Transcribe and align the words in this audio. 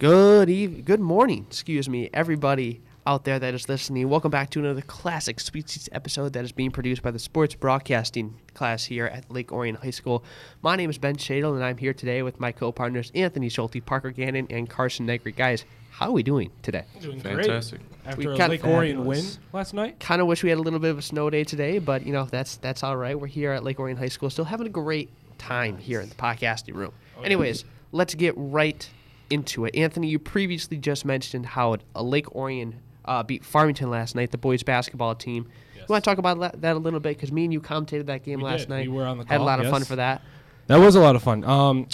Good 0.00 0.48
eve- 0.48 0.86
good 0.86 0.98
morning, 1.00 1.44
excuse 1.46 1.86
me, 1.86 2.08
everybody 2.14 2.80
out 3.06 3.24
there 3.24 3.38
that 3.38 3.52
is 3.52 3.68
listening. 3.68 4.08
Welcome 4.08 4.30
back 4.30 4.48
to 4.50 4.58
another 4.58 4.80
classic 4.80 5.38
Suite 5.38 5.68
Seats 5.68 5.90
episode 5.92 6.32
that 6.32 6.42
is 6.42 6.52
being 6.52 6.70
produced 6.70 7.02
by 7.02 7.10
the 7.10 7.18
sports 7.18 7.54
broadcasting 7.54 8.34
class 8.54 8.86
here 8.86 9.04
at 9.04 9.30
Lake 9.30 9.52
Orion 9.52 9.74
High 9.74 9.90
School. 9.90 10.24
My 10.62 10.74
name 10.74 10.88
is 10.88 10.96
Ben 10.96 11.16
Shadle, 11.16 11.54
and 11.54 11.62
I'm 11.62 11.76
here 11.76 11.92
today 11.92 12.22
with 12.22 12.40
my 12.40 12.50
co-partners 12.50 13.12
Anthony 13.14 13.50
Schulte, 13.50 13.84
Parker 13.84 14.10
Gannon, 14.10 14.46
and 14.48 14.70
Carson 14.70 15.04
Negri. 15.04 15.32
Guys, 15.32 15.66
how 15.90 16.06
are 16.06 16.12
we 16.12 16.22
doing 16.22 16.50
today? 16.62 16.86
Doing 17.02 17.20
Fantastic. 17.20 17.80
great. 17.80 18.06
After 18.06 18.28
We 18.28 18.34
a 18.34 18.38
got 18.38 18.48
Lake 18.48 18.64
Orion 18.64 19.04
win 19.04 19.22
last 19.52 19.74
night. 19.74 20.00
Kind 20.00 20.22
of 20.22 20.26
wish 20.26 20.42
we 20.42 20.48
had 20.48 20.56
a 20.58 20.62
little 20.62 20.78
bit 20.78 20.92
of 20.92 20.98
a 20.98 21.02
snow 21.02 21.28
day 21.28 21.44
today, 21.44 21.78
but 21.78 22.06
you 22.06 22.14
know 22.14 22.24
that's 22.24 22.56
that's 22.56 22.82
all 22.82 22.96
right. 22.96 23.20
We're 23.20 23.26
here 23.26 23.52
at 23.52 23.64
Lake 23.64 23.78
Orion 23.78 23.98
High 23.98 24.08
School, 24.08 24.30
still 24.30 24.46
having 24.46 24.66
a 24.66 24.70
great 24.70 25.10
time 25.36 25.76
here 25.76 26.00
in 26.00 26.08
the 26.08 26.14
podcasting 26.14 26.72
room. 26.74 26.92
Oh, 27.18 27.22
Anyways, 27.22 27.66
let's 27.92 28.14
get 28.14 28.32
right 28.38 28.88
into 29.30 29.64
it. 29.64 29.74
Anthony, 29.76 30.08
you 30.08 30.18
previously 30.18 30.76
just 30.76 31.04
mentioned 31.04 31.46
how 31.46 31.76
a 31.94 32.02
Lake 32.02 32.34
Orion 32.34 32.80
uh, 33.04 33.22
beat 33.22 33.44
Farmington 33.44 33.90
last 33.90 34.14
night, 34.14 34.30
the 34.30 34.38
boys 34.38 34.62
basketball 34.62 35.14
team. 35.14 35.48
You 35.74 35.82
want 35.88 36.04
to 36.04 36.08
talk 36.10 36.18
about 36.18 36.60
that 36.60 36.76
a 36.76 36.78
little 36.78 37.00
bit 37.00 37.16
because 37.16 37.32
me 37.32 37.44
and 37.44 37.52
you 37.52 37.60
commentated 37.60 38.06
that 38.06 38.22
game 38.22 38.38
We 38.38 38.44
last 38.44 38.60
did. 38.60 38.68
night. 38.68 38.88
We 38.88 38.96
were 38.96 39.06
on 39.06 39.18
the 39.18 39.24
call, 39.24 39.32
Had 39.32 39.40
a 39.40 39.44
lot 39.44 39.58
of 39.58 39.68
fun 39.70 39.82
for 39.82 39.96
that. 39.96 40.22
That 40.68 40.76
was 40.76 40.94
a 40.94 41.00
lot 41.00 41.16
of 41.16 41.22
fun. 41.22 41.42
Um, 41.42 41.88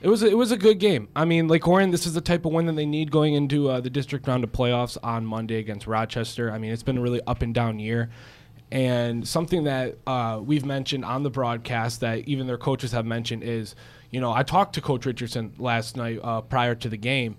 it 0.00 0.08
was 0.08 0.22
a, 0.22 0.28
it 0.28 0.36
was 0.38 0.50
a 0.50 0.56
good 0.56 0.78
game. 0.78 1.08
I 1.14 1.26
mean, 1.26 1.46
Lake 1.48 1.68
Orion, 1.68 1.90
this 1.90 2.06
is 2.06 2.14
the 2.14 2.22
type 2.22 2.46
of 2.46 2.52
win 2.52 2.64
that 2.66 2.76
they 2.76 2.86
need 2.86 3.10
going 3.10 3.34
into 3.34 3.68
uh, 3.68 3.80
the 3.80 3.90
district 3.90 4.26
round 4.26 4.44
of 4.44 4.52
playoffs 4.52 4.96
on 5.02 5.26
Monday 5.26 5.56
against 5.58 5.86
Rochester. 5.86 6.50
I 6.50 6.56
mean, 6.56 6.72
it's 6.72 6.82
been 6.82 6.96
a 6.96 7.02
really 7.02 7.20
up 7.26 7.42
and 7.42 7.52
down 7.52 7.78
year. 7.78 8.08
And 8.72 9.28
something 9.28 9.64
that 9.64 9.98
uh, 10.06 10.40
we've 10.42 10.64
mentioned 10.64 11.04
on 11.04 11.22
the 11.22 11.30
broadcast 11.30 12.00
that 12.00 12.20
even 12.20 12.46
their 12.46 12.56
coaches 12.58 12.92
have 12.92 13.04
mentioned 13.04 13.42
is, 13.42 13.74
you 14.14 14.20
know, 14.20 14.32
I 14.32 14.44
talked 14.44 14.76
to 14.76 14.80
Coach 14.80 15.06
Richardson 15.06 15.52
last 15.58 15.96
night 15.96 16.20
uh, 16.22 16.40
prior 16.40 16.76
to 16.76 16.88
the 16.88 16.96
game, 16.96 17.36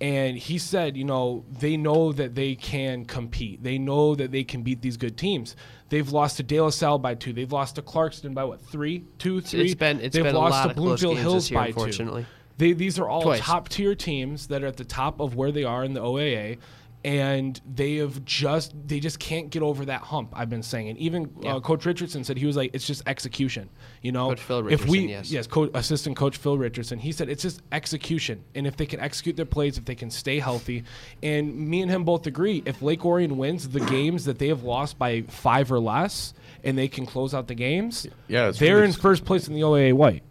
and 0.00 0.36
he 0.36 0.58
said, 0.58 0.96
you 0.96 1.04
know, 1.04 1.44
they 1.60 1.76
know 1.76 2.12
that 2.12 2.34
they 2.34 2.56
can 2.56 3.04
compete. 3.04 3.62
They 3.62 3.78
know 3.78 4.14
that 4.16 4.32
they 4.32 4.42
can 4.42 4.62
beat 4.62 4.82
these 4.82 4.96
good 4.96 5.16
teams. 5.16 5.54
They've 5.88 6.10
lost 6.10 6.38
to 6.38 6.42
De 6.42 6.60
La 6.60 6.70
Salle 6.70 6.98
by 6.98 7.14
two. 7.14 7.32
They've 7.32 7.52
lost 7.52 7.76
to 7.76 7.82
Clarkston 7.82 8.34
by 8.34 8.42
what 8.42 8.60
three, 8.60 9.04
two, 9.18 9.40
three. 9.40 9.66
It's 9.66 9.74
been 9.76 10.00
it's 10.00 10.14
They've 10.14 10.24
been 10.24 10.34
a 10.34 10.38
lost 10.38 10.52
lot 10.52 10.64
to 10.64 10.70
of 10.70 10.76
Bloomfield 10.76 11.14
games 11.14 11.20
Hills 11.22 11.50
year, 11.50 11.60
by 11.60 11.66
unfortunately. 11.68 12.22
two. 12.24 12.28
They, 12.58 12.72
these 12.72 12.98
are 12.98 13.08
all 13.08 13.22
Twice. 13.22 13.40
top 13.40 13.68
tier 13.68 13.94
teams 13.94 14.48
that 14.48 14.64
are 14.64 14.66
at 14.66 14.78
the 14.78 14.84
top 14.84 15.20
of 15.20 15.36
where 15.36 15.52
they 15.52 15.62
are 15.64 15.84
in 15.84 15.92
the 15.92 16.00
OAA, 16.00 16.58
and 17.06 17.60
they 17.72 17.94
have 17.96 18.24
just 18.24 18.74
they 18.88 18.98
just 18.98 19.20
can't 19.20 19.48
get 19.50 19.62
over 19.62 19.84
that 19.84 20.00
hump. 20.02 20.30
I've 20.34 20.50
been 20.50 20.64
saying, 20.64 20.88
and 20.88 20.98
even 20.98 21.30
Yeah. 21.40 21.54
uh, 21.54 21.60
Coach 21.60 21.86
Richardson 21.86 22.24
said 22.24 22.36
he 22.36 22.46
was 22.46 22.56
like, 22.56 22.72
it's 22.74 22.84
just 22.84 23.04
execution. 23.06 23.68
You 24.02 24.10
know, 24.10 24.30
Coach 24.30 24.40
Phil 24.40 24.66
if 24.68 24.86
we 24.88 25.06
Richardson, 25.06 25.34
yes. 25.36 25.46
co- 25.46 25.70
assistant 25.72 26.16
coach 26.16 26.36
Phil 26.36 26.58
Richardson, 26.58 26.98
he 26.98 27.12
said 27.12 27.28
it's 27.28 27.42
just 27.42 27.62
execution, 27.70 28.42
and 28.56 28.66
if 28.66 28.76
they 28.76 28.86
can 28.86 28.98
execute 28.98 29.36
their 29.36 29.46
plays, 29.46 29.78
if 29.78 29.84
they 29.84 29.94
can 29.94 30.10
stay 30.10 30.40
healthy, 30.40 30.82
and 31.22 31.56
me 31.56 31.80
and 31.80 31.90
him 31.92 32.02
both 32.02 32.26
agree, 32.26 32.60
if 32.66 32.82
Lake 32.82 33.04
Orion 33.06 33.36
wins 33.38 33.68
the 33.68 33.80
games 33.80 34.24
that 34.24 34.40
they 34.40 34.48
have 34.48 34.64
lost 34.64 34.98
by 34.98 35.22
five 35.22 35.70
or 35.70 35.78
less, 35.78 36.34
and 36.64 36.76
they 36.76 36.88
can 36.88 37.06
close 37.06 37.32
out 37.34 37.46
the 37.46 37.54
games, 37.54 38.08
Yeah, 38.26 38.50
they're 38.50 38.78
really 38.78 38.88
in 38.88 38.92
first 38.94 39.24
place 39.24 39.46
in 39.46 39.54
the 39.54 39.60
OAA 39.60 39.92
White. 39.92 40.24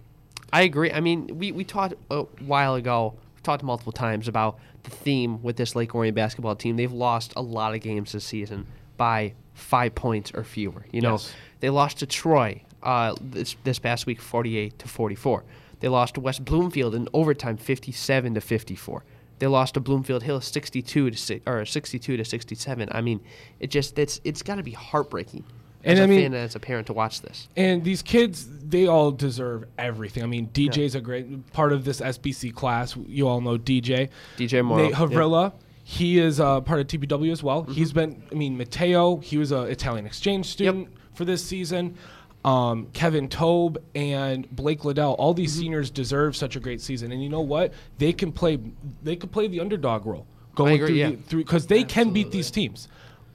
I 0.52 0.64
agree. 0.64 0.92
I 0.92 1.00
mean, 1.00 1.38
we, 1.40 1.54
we 1.54 1.64
talked 1.64 1.94
a 2.12 2.24
while 2.46 2.76
ago, 2.76 3.14
we 3.14 3.25
talked 3.46 3.64
multiple 3.64 3.94
times 3.94 4.28
about 4.28 4.58
the 4.84 4.90
theme 4.90 5.42
with 5.42 5.56
this 5.56 5.76
Lake 5.76 5.96
Orion 5.96 6.14
basketball 6.14 6.56
team. 6.56 6.76
They've 6.76 6.92
lost 6.92 7.34
a 7.36 7.42
lot 7.42 7.74
of 7.74 7.82
games 7.82 8.12
this 8.12 8.26
season 8.26 8.66
by 8.98 9.34
five 9.54 9.96
points 9.96 10.32
or 10.34 10.44
fewer. 10.44 10.86
You 10.92 11.02
know, 11.02 11.12
Yes. 11.14 11.34
they 11.62 11.70
lost 11.70 12.00
to 12.00 12.06
Troy 12.06 12.62
uh, 12.84 13.16
this 13.22 13.56
this 13.64 13.80
past 13.80 14.06
week, 14.06 14.20
forty-eight 14.22 14.78
to 14.80 14.88
forty-four. 14.88 15.44
They 15.80 15.88
lost 15.88 16.16
to 16.16 16.22
West 16.22 16.44
Bloomfield 16.46 16.96
in 16.96 17.08
overtime, 17.14 17.58
fifty-seven 17.58 18.34
to 18.36 18.42
fifty-four. 18.42 19.04
They 19.40 19.48
lost 19.48 19.74
to 19.74 19.80
Bloomfield 19.82 20.24
Hill, 20.24 20.40
sixty-two 20.42 21.12
to 21.12 21.18
si- 21.18 21.42
or 21.46 21.66
sixty-two 21.66 22.16
to 22.18 22.24
sixty-seven. 22.26 22.90
I 22.92 23.02
mean, 23.02 23.20
it 23.60 23.70
just 23.70 23.98
it's 24.00 24.22
it's 24.24 24.42
got 24.42 24.56
to 24.56 24.64
be 24.64 24.72
heartbreaking. 24.72 25.44
And 25.86 26.00
as 26.00 26.04
I 26.04 26.08
mean- 26.08 26.22
fan 26.32 26.34
as 26.34 26.56
a 26.56 26.60
parent 26.60 26.88
to 26.88 26.94
watch 26.94 27.22
this. 27.22 27.48
And 27.56 27.84
these 27.84 28.02
kids, 28.02 28.48
they 28.68 28.88
all 28.88 29.12
deserve 29.12 29.66
everything. 29.78 30.24
I 30.24 30.26
mean, 30.26 30.50
DJ's 30.50 30.96
a 30.96 31.02
great 31.02 31.52
part 31.54 31.72
of 31.72 31.86
this 31.86 32.02
SBC 32.02 32.54
class. 32.54 32.98
You 33.08 33.28
all 33.28 33.40
know 33.40 33.58
DJ. 33.58 34.10
DJ 34.38 34.66
Morrow, 34.66 34.82
Nate 34.82 34.92
yep. 34.92 35.00
Mm-hmm. 35.00 35.14
Havrilla. 35.18 35.54
He 35.84 36.18
is 36.18 36.40
uh, 36.40 36.62
part 36.62 36.80
of 36.80 36.88
TPW 36.88 37.32
as 37.32 37.44
well. 37.44 37.64
He's 37.64 37.94
been, 37.94 38.24
I 38.32 38.36
mean, 38.36 38.58
Mateo, 38.58 39.18
he 39.18 39.38
was 39.38 39.52
an 39.52 39.68
Italian 39.68 40.08
exchange 40.08 40.48
student 40.48 40.90
for 41.14 41.26
this 41.26 41.46
season. 41.46 41.96
Um, 42.44 42.88
Kevin 42.94 43.28
Tobe 43.30 43.78
and 43.94 44.50
Blake 44.50 44.84
Liddell, 44.86 45.14
all 45.14 45.34
these 45.36 45.52
Mm-hmm. 45.54 45.62
seniors 45.62 45.92
deserve 45.92 46.36
such 46.36 46.56
a 46.56 46.60
great 46.60 46.82
season. 46.82 47.12
And 47.12 47.22
you 47.24 47.30
know 47.30 47.42
what? 47.42 47.74
They 48.00 48.14
can 48.14 48.32
play. 48.32 48.60
They 49.04 49.16
can 49.16 49.30
play 49.30 49.48
the 49.48 49.60
underdog 49.60 50.06
role 50.08 50.26
going 50.56 50.76
agree, 50.76 50.88
through 50.88 50.96
yeah. 50.96 51.10
the, 51.12 51.18
through 51.18 51.44
because 51.44 51.68
they 51.68 51.84
can 51.84 52.12
beat 52.12 52.32
these 52.32 52.50
teams. 52.50 52.88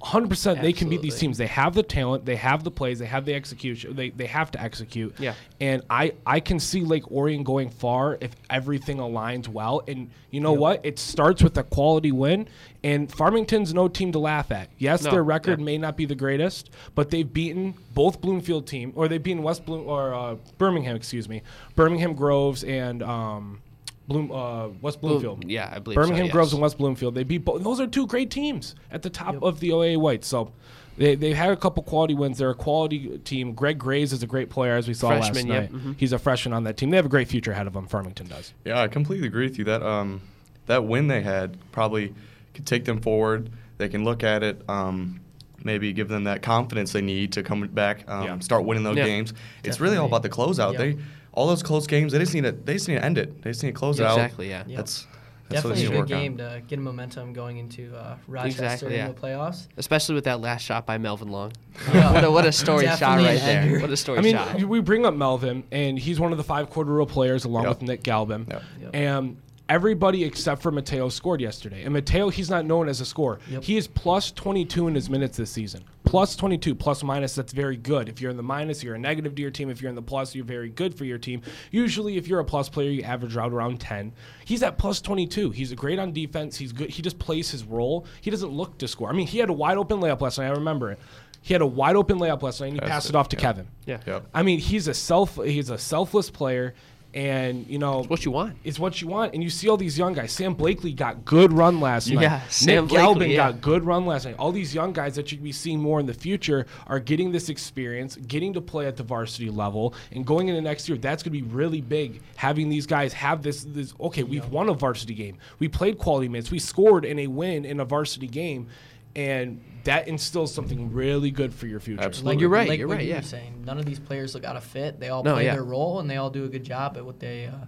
100% 0.03 0.63
they 0.63 0.73
can 0.73 0.89
beat 0.89 1.03
these 1.03 1.19
teams. 1.19 1.37
They 1.37 1.47
have 1.47 1.75
the 1.75 1.83
talent, 1.83 2.25
they 2.25 2.37
have 2.37 2.65
the 2.65 2.71
plays, 2.71 2.99
they 2.99 3.07
have 3.07 3.27
the 3.27 3.35
execution. 3.35 3.95
They, 3.95 4.11
they 4.11 4.27
have 4.27 4.51
to 4.53 4.61
execute. 4.61 5.15
Yeah. 5.19 5.35
And 5.61 5.83
I, 5.91 6.15
I 6.25 6.41
can 6.41 6.59
see 6.59 6.83
Lake 6.83 7.11
Orion 7.13 7.43
going 7.43 7.69
far 7.69 8.17
if 8.21 8.31
everything 8.49 8.97
aligns 8.97 9.47
well. 9.47 9.83
And 9.87 10.11
you 10.31 10.41
know 10.41 10.53
what? 10.53 10.85
It 10.85 10.99
starts 10.99 11.43
with 11.43 11.59
a 11.59 11.65
quality 11.65 12.13
win. 12.13 12.49
And 12.83 13.13
Farmington's 13.13 13.75
no 13.75 13.89
team 13.89 14.13
to 14.13 14.19
laugh 14.19 14.51
at. 14.51 14.71
Yes, 14.79 15.05
No, 15.05 15.11
their 15.11 15.23
record 15.23 15.59
yeah. 15.59 15.67
may 15.67 15.77
not 15.77 15.99
be 15.99 16.07
the 16.07 16.15
greatest, 16.15 16.71
but 16.95 17.11
they've 17.11 17.31
beaten 17.31 17.75
both 17.93 18.23
Bloomfield 18.23 18.67
team, 18.67 18.93
or 18.97 19.07
they've 19.07 19.23
beaten 19.23 19.43
West 19.43 19.67
Bloom 19.67 19.87
or 19.87 20.15
uh, 20.15 20.37
Birmingham, 20.57 20.97
excuse 20.97 21.29
me, 21.29 21.43
Birmingham 21.75 22.15
Groves 22.15 22.65
and 22.65 23.03
um, 23.03 23.61
Bloom 24.11 24.31
uh, 24.33 24.69
West 24.83 25.01
Bloomfield. 25.01 25.49
yeah, 25.49 25.73
I 25.75 25.79
believe 25.79 25.95
so, 25.95 26.03
Birmingham 26.03 26.27
yes. 26.27 26.33
Groves 26.33 26.53
and 26.53 26.61
West 26.61 26.77
Bloomfield. 26.79 27.15
They 27.15 27.23
beat 27.25 27.45
both. 27.45 27.63
Those 27.63 27.81
are 27.81 27.87
two 27.87 28.07
great 28.07 28.31
teams 28.31 28.75
at 28.91 29.03
the 29.03 29.09
top 29.11 29.41
of 29.43 29.61
the 29.61 29.71
OAA 29.71 29.97
White. 29.99 30.25
So. 30.25 30.53
They, 30.99 31.15
they've 31.15 31.37
had 31.37 31.51
a 31.51 31.57
couple 31.57 31.83
quality 31.83 32.13
wins. 32.13 32.37
They're 32.37 32.51
a 32.51 32.55
quality 32.55 33.17
team. 33.25 33.55
Greg 33.55 33.79
Graves 33.79 34.13
is 34.13 34.23
a 34.23 34.27
great 34.27 34.51
player, 34.51 34.75
as 34.77 34.87
we 34.87 34.93
saw 34.93 35.09
Freshman, 35.09 35.35
last 35.35 35.47
yeah, 35.47 35.61
night. 35.61 35.73
mhm. 35.73 35.95
He's 35.97 36.13
a 36.13 36.19
freshman 36.19 36.53
on 36.53 36.65
that 36.65 36.77
team. 36.77 36.91
They 36.91 36.97
have 36.97 37.07
a 37.07 37.11
great 37.11 37.27
future 37.29 37.53
ahead 37.53 37.67
of 37.67 37.73
them. 37.73 37.87
Farmington 37.87 38.27
does. 38.27 38.53
Yeah, 38.67 38.83
I 38.83 38.89
completely 38.89 39.27
agree 39.27 39.47
with 39.47 39.57
you. 39.57 39.65
That 39.65 39.83
um, 39.83 40.21
that 40.67 40.85
win 40.85 41.07
they 41.07 41.23
had 41.23 41.57
probably 41.73 42.13
could 42.53 42.67
take 42.67 42.85
them 42.85 43.01
forward. 43.01 43.51
They 43.79 43.89
can 43.89 44.05
look 44.05 44.23
at 44.23 44.43
it, 44.43 44.61
um, 44.69 45.21
maybe 45.65 45.91
give 45.95 46.09
them 46.09 46.25
that 46.25 46.43
confidence 46.43 46.93
they 46.93 47.01
need 47.01 47.33
to 47.33 47.43
come 47.43 47.67
back, 47.69 48.05
um, 48.11 48.25
Yeah. 48.25 48.39
start 48.41 48.65
winning 48.67 48.83
those 48.85 48.99
Yeah. 48.99 49.07
games. 49.07 49.33
It's 49.65 49.81
really 49.81 49.97
all 49.97 50.07
about 50.07 50.23
the 50.23 50.29
closeout. 50.29 50.73
Yep. 50.73 50.79
They 50.81 50.97
all 51.33 51.47
those 51.47 51.63
close 51.63 51.87
games. 51.87 52.13
They 52.13 52.19
just 52.19 52.35
need 52.35 52.45
to 52.45 52.53
they 52.53 52.75
just 52.75 52.89
need 52.89 52.95
to 52.97 53.05
end 53.05 53.19
it. 53.19 53.43
They 53.43 53.51
just 53.51 53.63
need 53.63 53.71
to 53.71 53.79
close 53.79 54.01
it 54.01 54.07
out. 54.07 54.19
Exactly, 54.19 54.49
yeah. 54.49 54.65
Yep. 54.67 54.77
That's 54.77 55.07
that's 55.49 55.63
Definitely 55.63 55.83
need 55.83 55.89
a 55.89 55.91
good 55.91 55.99
work 55.99 56.09
game 56.09 56.33
on. 56.35 56.39
to 56.39 56.63
get 56.69 56.79
momentum 56.79 57.33
going 57.33 57.57
into 57.59 57.93
uh, 57.97 58.15
Rochester 58.29 58.63
Exactly, 58.65 58.95
yeah. 58.95 59.09
in 59.09 59.15
the 59.17 59.21
playoffs. 59.21 59.67
Especially 59.77 60.15
with 60.15 60.23
that 60.25 60.41
last 60.41 60.63
shot 60.63 60.87
by 60.87 60.97
Melvin 60.97 61.29
Long. 61.29 61.53
Yeah. 61.93 62.13
what, 62.13 62.23
a, 62.25 62.31
what 62.31 62.47
a 62.47 62.53
story 62.53 62.87
shot 62.87 63.01
right 63.19 63.37
an 63.37 63.71
there. 63.71 63.81
What 63.81 63.91
a 63.91 63.97
story 63.97 64.19
I 64.19 64.23
mean, 64.23 64.37
shot. 64.37 64.63
we 64.63 64.81
bring 64.81 65.05
up 65.05 65.15
Melvin, 65.15 65.65
and 65.73 65.99
he's 65.99 66.21
one 66.21 66.31
of 66.31 66.39
the 66.39 66.45
five 66.45 66.71
quarter 66.71 66.93
rule 66.93 67.05
players 67.07 67.45
along 67.47 67.65
Yep. 67.65 67.69
with 67.71 67.83
Nick 67.83 68.03
Galbin. 68.05 68.49
Yep. 68.49 68.63
Yep. 68.81 68.91
And 68.95 69.37
everybody 69.71 70.25
except 70.25 70.61
for 70.61 70.73
Mateo 70.73 71.09
scored 71.09 71.41
yesterday. 71.41 71.85
And 71.85 71.95
Mateo, 71.95 72.29
he's 72.29 72.51
not 72.51 72.67
known 72.67 72.89
as 72.89 73.01
a 73.01 73.07
scorer. 73.07 73.39
Yep. 73.49 73.63
He 73.63 73.77
is 73.77 73.87
plus 73.87 74.33
22 74.33 74.89
in 74.89 74.95
his 74.95 75.09
minutes 75.09 75.37
this 75.39 75.51
season. 75.51 75.85
Plus 76.05 76.35
22, 76.35 76.75
plus 76.75 77.05
minus, 77.05 77.37
that's 77.37 77.53
very 77.53 77.77
good. 77.77 78.09
If 78.09 78.21
you're 78.21 78.33
in 78.33 78.37
the 78.37 78.43
minus, 78.43 78.83
you're 78.83 78.97
a 78.97 78.99
negative 78.99 79.37
to 79.37 79.43
your 79.43 79.53
team. 79.53 79.71
If 79.71 79.81
you're 79.81 79.91
in 79.91 79.95
the 79.95 80.03
plus, 80.03 80.35
you're 80.35 80.45
very 80.45 80.69
good 80.69 80.93
for 80.93 81.05
your 81.05 81.19
team. 81.19 81.41
Usually, 81.71 82.17
if 82.17 82.27
you're 82.27 82.41
a 82.41 82.45
plus 82.45 82.69
player, 82.69 82.91
you 82.91 83.03
average 83.03 83.37
out 83.37 83.53
around 83.53 83.81
10. 83.81 84.13
He's 84.45 84.65
at 84.65 84.77
plus 84.77 85.01
22. 85.01 85.53
He's 85.53 85.73
great 85.75 86.01
on 86.01 86.13
defense. 86.13 86.57
He's 86.57 86.73
good. 86.73 86.91
He 86.91 87.01
just 87.01 87.21
plays 87.21 87.49
his 87.51 87.63
role. 87.63 88.07
He 88.23 88.31
doesn't 88.31 88.51
look 88.51 88.77
to 88.79 88.89
score. 88.89 89.09
I 89.09 89.13
mean, 89.13 89.29
he 89.29 89.39
had 89.39 89.51
a 89.51 89.53
wide 89.53 89.79
open 89.79 90.01
layup 90.01 90.21
last 90.21 90.39
night. 90.39 90.47
I 90.47 90.51
remember 90.51 90.91
it. 90.91 90.99
He 91.43 91.55
had 91.55 91.63
a 91.63 91.67
wide 91.67 91.97
open 91.97 92.19
layup 92.19 92.43
last 92.43 92.61
night, 92.61 92.69
and 92.69 92.77
he 92.77 92.81
Passed 92.81 92.91
passed 92.91 93.07
it, 93.07 93.11
it 93.11 93.15
off 93.17 93.29
to 93.31 93.37
yeah. 93.37 93.41
Kevin. 93.41 93.69
Yeah. 93.87 94.01
Yep. 94.07 94.27
I 94.35 94.43
mean, 94.43 94.59
he's 94.59 94.89
a 94.89 94.95
self 94.95 95.37
he's 95.37 95.71
a 95.71 95.79
selfless 95.79 96.29
player, 96.29 96.75
and 97.13 97.67
you 97.67 97.79
know 97.79 98.03
what 98.05 98.25
you 98.25 98.31
want. 98.31 98.57
it's 98.63 98.79
what 98.79 99.01
you 99.01 99.09
want. 99.09 99.35
And 99.35 99.43
you 99.43 99.51
see 99.51 99.69
all 99.69 99.77
these 99.77 99.99
young 99.99 100.13
guys. 100.13 100.33
Sam 100.33 100.55
Blakely 100.55 100.93
got 100.93 101.25
good 101.25 101.53
run 101.53 101.81
last 101.81 102.09
night. 102.11 102.23
Yeah, 102.23 102.41
Sam 102.49 102.85
Nick 102.85 102.93
Galvin 102.93 103.31
yeah. 103.31 103.37
got 103.37 103.61
good 103.61 103.85
run 103.85 104.07
last 104.07 104.27
night. 104.27 104.37
All 104.39 104.53
these 104.53 104.75
young 104.75 104.93
guys 104.93 105.17
that 105.17 105.31
you 105.33 105.39
could 105.39 105.45
be 105.45 105.53
seeing 105.53 105.81
more 105.81 105.99
in 105.99 106.07
the 106.07 106.15
future 106.15 106.67
are 106.87 107.01
getting 107.01 107.33
this 107.33 107.49
experience, 107.49 108.17
getting 108.17 108.53
to 108.53 108.61
play 108.61 108.87
at 108.87 108.97
the 108.97 109.03
varsity 109.03 109.51
level, 109.51 109.95
and 110.13 110.25
going 110.25 110.49
into 110.49 110.61
next 110.61 110.89
year, 110.89 110.99
that's 110.99 111.23
going 111.23 111.37
to 111.37 111.43
be 111.43 111.55
really 111.55 111.81
big. 111.81 112.23
Having 112.37 112.69
these 112.69 112.87
guys 112.87 113.13
have 113.13 113.43
this, 113.43 113.65
this 113.65 113.95
okay, 114.01 114.23
we've 114.23 114.49
won 114.49 114.69
a 114.69 114.75
varsity 114.75 115.15
game. 115.15 115.39
We 115.59 115.69
played 115.69 115.99
quality 115.99 116.29
minutes. 116.29 116.51
We 116.51 116.59
scored 116.59 117.05
in 117.05 117.19
a 117.19 117.27
win 117.27 117.65
in 117.65 117.81
a 117.81 117.85
varsity 117.85 118.29
game, 118.29 118.69
and 119.17 119.61
that 119.85 120.09
instills 120.09 120.53
something 120.55 120.93
really 120.93 121.31
good 121.31 121.53
for 121.55 121.67
your 121.67 121.81
future. 121.81 122.03
Absolutely. 122.03 122.41
You're 122.43 122.51
right, 122.51 122.69
Like 122.69 122.79
you're 122.79 122.89
what 122.89 122.99
right, 122.99 123.07
you 123.07 123.13
yeah. 123.13 123.21
saying, 123.23 123.65
none 123.65 123.79
of 123.79 123.87
these 123.87 123.99
players 123.99 124.35
look 124.35 124.45
out 124.45 124.57
of 124.57 124.63
fit. 124.65 125.01
They 125.01 125.09
all 125.09 125.23
No, 125.25 125.35
play 125.35 125.47
yeah. 125.47 125.55
their 125.55 125.65
role 125.65 126.01
and 126.01 126.09
they 126.11 126.17
all 126.17 126.31
do 126.31 126.45
a 126.45 126.49
good 126.49 126.65
job 126.65 126.97
at 126.97 127.05
what 127.05 127.19
they 127.19 127.47
uh, 127.47 127.65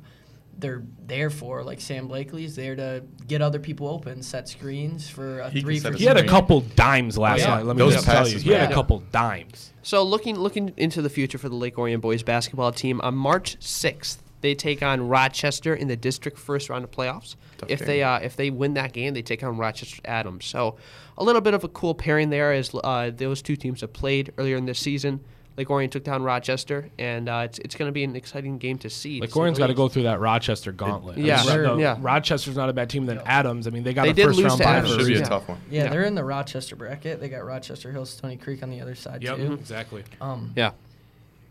they're 0.59 0.83
there 1.07 1.31
for. 1.31 1.65
Like 1.65 1.81
Sam 1.81 2.09
Blakely's 2.09 2.55
there 2.55 2.77
to 2.77 3.03
get 3.27 3.41
other 3.41 3.59
people 3.59 3.89
open, 3.89 4.23
set 4.23 4.49
screens 4.49 5.09
for 5.09 5.41
a 5.41 5.51
He 5.51 5.63
three 5.63 5.79
for 5.81 5.89
a 5.89 5.97
He 5.97 6.05
had 6.05 6.19
a 6.19 6.27
couple 6.27 6.61
dimes 6.61 7.17
last 7.17 7.41
Yeah. 7.41 7.55
night. 7.57 7.67
Let 7.67 7.77
me 7.77 7.81
Those 7.83 7.95
just 7.95 8.05
tell 8.05 8.27
you, 8.27 8.35
passes, 8.35 8.43
he 8.43 8.51
had 8.51 8.71
a 8.71 8.75
couple 8.75 9.01
dimes. 9.11 9.73
So 9.83 10.03
looking 10.03 10.37
looking 10.39 10.73
into 10.77 11.01
the 11.03 11.09
future 11.11 11.39
for 11.39 11.49
the 11.49 11.57
Lake 11.57 11.79
Orion 11.79 12.01
boys 12.01 12.23
basketball 12.23 12.71
team 12.73 13.01
on 13.01 13.15
March 13.15 13.59
6th, 13.59 14.19
They 14.43 14.55
take 14.55 14.83
on 14.83 15.09
Rochester 15.09 15.75
in 15.75 15.89
the 15.89 15.97
district 15.97 16.37
first 16.39 16.69
round 16.69 16.85
of 16.85 16.91
playoffs. 16.91 17.37
Tough 17.59 17.71
if 17.71 17.79
game. 17.79 17.87
they 17.89 18.03
uh, 18.03 18.19
if 18.19 18.37
they 18.37 18.51
win 18.51 18.75
that 18.75 18.93
game, 18.93 19.15
they 19.15 19.23
take 19.23 19.43
on 19.43 19.57
Rochester 19.57 20.03
Adams. 20.05 20.45
So 20.45 20.77
a 21.17 21.25
little 21.25 21.41
bit 21.41 21.55
of 21.55 21.65
a 21.65 21.69
cool 21.69 21.95
pairing 21.95 22.29
there, 22.31 22.53
as 22.53 22.75
uh, 22.85 23.11
those 23.15 23.41
two 23.41 23.57
teams 23.57 23.81
have 23.81 23.93
played 23.93 24.33
earlier 24.37 24.57
in 24.57 24.67
this 24.67 24.79
season. 24.79 25.21
Lake 25.57 25.69
Orion 25.69 25.91
took 25.91 26.03
down 26.03 26.23
Rochester, 26.23 26.89
and 26.99 27.29
uh, 27.29 27.43
it's 27.45 27.59
it's 27.59 27.75
going 27.75 27.89
to 27.89 27.93
be 27.93 28.03
an 28.05 28.17
exciting 28.17 28.57
game 28.57 28.79
to 28.79 28.89
see. 28.91 29.19
to 29.19 29.21
Like 29.21 29.31
say 29.31 29.35
the 29.35 29.39
Orion's 29.41 29.59
got 29.59 29.67
to 29.67 29.75
go 29.75 29.87
through 29.87 30.05
that 30.05 30.19
Rochester 30.19 30.73
gauntlet. 30.73 31.15
I 31.15 31.19
mean, 31.19 31.27
Yeah, 31.27 31.37
sure, 31.43 31.63
the- 31.63 31.77
yeah. 31.77 31.99
Rochester's 32.01 32.57
not 32.57 32.71
a 32.71 32.73
bad 32.73 32.89
team. 32.89 33.05
Then 33.05 33.21
Adams. 33.27 33.67
I 33.67 33.71
mean, 33.71 33.83
they 33.85 33.93
got 33.93 34.05
They 34.05 34.11
a 34.11 34.15
did 34.15 34.25
first 34.25 34.39
lose 34.39 34.47
round 34.47 34.61
bye 34.61 34.65
Adams. 34.77 34.93
a 34.93 34.99
Should 34.99 34.99
be 34.99 35.05
a 35.05 35.07
Yeah. 35.09 35.13
reason. 35.21 35.29
tough 35.29 35.49
one. 35.49 35.61
Yeah, 35.71 35.85
Yeah. 35.85 35.91
they're 35.91 36.05
in 36.05 36.15
the 36.15 36.25
Rochester 36.25 36.75
bracket. 36.75 37.21
They 37.21 37.29
got 37.29 37.45
Rochester 37.45 37.93
Hills, 37.93 38.09
Stony 38.11 38.39
Creek 38.39 38.63
on 38.63 38.71
the 38.71 38.81
other 38.81 38.95
side 38.95 39.23
Yep, 39.23 39.37
too. 39.37 39.53
exactly. 39.53 40.05
Um, 40.23 40.53
Yeah, 40.57 40.71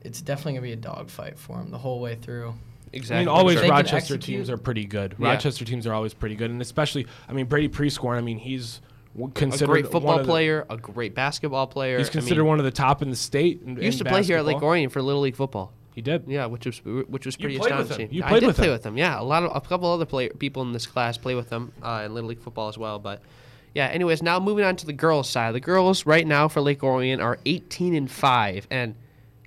it's 0.03 0.19
definitely 0.19 0.53
gonna 0.53 0.63
be 0.63 0.71
a 0.73 0.77
dogfight 0.77 1.37
for 1.37 1.57
them 1.57 1.69
the 1.69 1.77
whole 1.77 1.99
way 2.01 2.15
through. 2.15 2.55
Exactly. 2.93 3.15
I 3.15 3.19
mean, 3.19 3.27
always 3.29 3.61
They 3.61 3.69
Rochester 3.69 4.17
teams 4.17 4.49
are 4.49 4.57
pretty 4.57 4.85
good. 4.85 5.15
Yeah. 5.17 5.29
Rochester 5.29 5.63
teams 5.65 5.87
are 5.87 5.93
always 5.93 6.13
pretty 6.13 6.35
good, 6.35 6.49
and 6.51 6.61
especially, 6.61 7.07
I 7.29 7.33
mean, 7.33 7.45
Brady 7.45 7.69
Prieskorn. 7.69 8.17
I 8.17 8.21
mean, 8.21 8.37
he's 8.37 8.81
considered 9.33 9.63
a 9.65 9.67
great 9.67 9.83
one 9.85 9.91
football 9.91 10.19
of 10.19 10.25
the- 10.25 10.31
player, 10.31 10.65
a 10.69 10.77
great 10.77 11.15
basketball 11.15 11.67
player. 11.67 11.97
He's 11.97 12.09
I 12.09 12.13
considered 12.13 12.41
mean, 12.41 12.49
one 12.49 12.59
of 12.59 12.65
the 12.65 12.71
top 12.71 13.01
in 13.01 13.09
the 13.09 13.15
state. 13.15 13.61
In, 13.65 13.77
He 13.77 13.85
used 13.85 13.99
in 14.01 14.05
to 14.05 14.11
play 14.11 14.23
here 14.23 14.37
at 14.37 14.45
Lake. 14.45 14.61
Orion 14.61 14.89
for 14.89 15.01
Little 15.01 15.21
League 15.21 15.35
football. 15.35 15.73
He 15.95 16.01
did. 16.01 16.23
Yeah, 16.27 16.45
which 16.45 16.65
was 16.65 16.79
which 16.85 17.25
was 17.25 17.35
You 17.37 17.43
pretty 17.43 17.57
played 17.57 17.71
with 17.71 17.79
him. 17.79 17.91
astonishing. 17.91 18.13
You 18.15 18.23
I 18.23 18.39
did 18.39 18.47
with 18.47 18.55
play 18.55 18.67
him. 18.67 18.71
with 18.73 18.85
him. 18.85 18.97
Yeah, 18.97 19.19
a 19.19 19.23
lot 19.23 19.43
of 19.43 19.55
a 19.55 19.59
couple 19.61 19.91
other 19.91 20.05
play, 20.05 20.29
people 20.29 20.61
in 20.61 20.71
this 20.71 20.85
class 20.87 21.17
play 21.17 21.35
with 21.35 21.49
them 21.49 21.73
uh, 21.83 22.03
in 22.05 22.13
Little 22.13 22.29
League 22.29 22.39
football 22.41 22.69
as 22.69 22.77
well. 22.77 22.97
But 22.99 23.21
yeah, 23.75 23.87
anyways, 23.87 24.21
now 24.23 24.39
moving 24.39 24.63
on 24.63 24.77
to 24.77 24.85
the 24.85 24.93
girls' 24.93 25.29
side. 25.29 25.53
The 25.53 25.59
girls 25.59 26.05
right 26.05 26.25
now 26.25 26.47
for 26.47 26.61
Lake 26.61 26.81
Orion 26.83 27.19
are 27.19 27.39
18 27.45 27.93
and 27.93 28.09
five, 28.09 28.67
and 28.71 28.95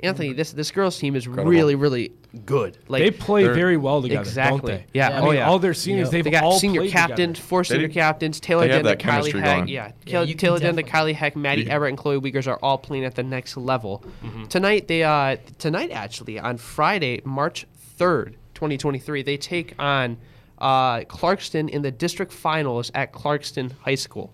Anthony, 0.04 0.32
this 0.32 0.52
this 0.52 0.70
girls' 0.70 0.98
team 0.98 1.16
is 1.16 1.26
Incredible. 1.26 1.50
really 1.50 1.74
really 1.74 2.12
good. 2.44 2.76
Like 2.88 3.02
they 3.02 3.10
play 3.10 3.44
very 3.44 3.76
well 3.76 4.02
together, 4.02 4.20
exactly. 4.22 4.58
don't 4.58 4.66
they? 4.66 4.86
Yeah. 4.92 5.08
Yeah, 5.10 5.16
I 5.16 5.20
I 5.20 5.26
oh 5.26 5.30
yeah. 5.30 5.48
all 5.48 5.58
their 5.58 5.74
seniors, 5.74 6.06
Yep. 6.06 6.12
they've 6.12 6.24
they 6.24 6.30
got 6.30 6.44
all 6.44 6.58
senior 6.58 6.80
played 6.82 6.92
captains, 6.92 7.36
together. 7.38 7.48
four 7.48 7.64
senior 7.64 7.88
do- 7.88 7.94
captains. 7.94 8.40
Taylor 8.40 8.66
they 8.68 8.74
have 8.74 8.84
Denda, 8.84 8.96
Kylie 9.00 9.32
Heck, 9.40 9.44
going. 9.56 9.68
yeah, 9.68 9.86
Yeah, 9.86 9.92
Taylor, 10.12 10.24
you 10.26 10.34
can 10.34 10.38
Taylor 10.38 10.58
Denda, 10.58 10.76
definitely- 10.76 10.90
Kylie 10.92 11.14
Heck, 11.14 11.36
Maddie 11.36 11.70
Everett, 11.70 11.90
and 11.90 11.98
Chloe 11.98 12.20
Wiegers 12.20 12.46
are 12.46 12.58
all 12.62 12.78
playing 12.78 13.04
at 13.04 13.14
the 13.14 13.22
next 13.22 13.56
level. 13.56 14.04
Mm-hmm. 14.24 14.44
Tonight 14.44 14.88
they 14.88 15.02
uh 15.04 15.36
tonight 15.58 15.90
actually 15.90 16.38
on 16.38 16.56
Friday, 16.58 17.20
March 17.24 17.66
third, 17.96 18.36
twenty 18.54 18.76
twenty 18.76 18.98
three, 18.98 19.22
they 19.22 19.36
take 19.36 19.74
on 19.78 20.16
uh, 20.58 21.00
Clarkston 21.00 21.68
in 21.68 21.82
the 21.82 21.90
district 21.90 22.32
finals 22.32 22.90
at 22.94 23.12
Clarkston 23.12 23.72
High 23.80 23.96
School. 23.96 24.32